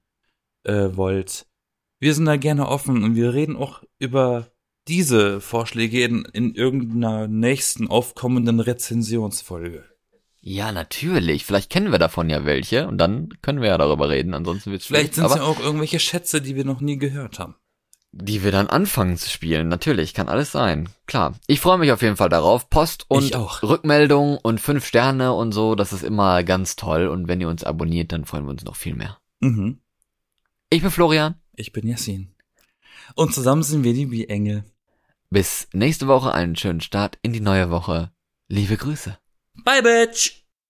[0.64, 1.47] äh, wollt.
[1.99, 4.51] Wir sind da gerne offen und wir reden auch über
[4.88, 9.97] diese Vorschläge in, in irgendeiner nächsten aufkommenden Rezensionsfolge.
[10.50, 14.34] Ja, natürlich, vielleicht kennen wir davon ja welche und dann können wir ja darüber reden,
[14.34, 17.56] ansonsten wird's Vielleicht sind es ja auch irgendwelche Schätze, die wir noch nie gehört haben.
[18.14, 19.68] die wir dann anfangen zu spielen.
[19.68, 20.88] Natürlich, kann alles sein.
[21.06, 21.36] Klar.
[21.48, 22.70] Ich freue mich auf jeden Fall darauf.
[22.70, 23.36] Post und.
[23.62, 27.08] Rückmeldung und fünf Sterne und so, das ist immer ganz toll.
[27.08, 29.18] Und wenn ihr uns abonniert, dann freuen wir uns noch viel mehr.
[29.41, 29.82] Mhm.
[30.70, 31.36] Ich bin Florian.
[31.56, 32.34] Ich bin Yassin.
[33.16, 34.64] Und zusammen sind wir die Bi-Engel.
[35.30, 38.12] Bis nächste Woche einen schönen Start in die neue Woche.
[38.48, 39.18] Liebe Grüße.
[39.64, 40.47] Bye, Bitch!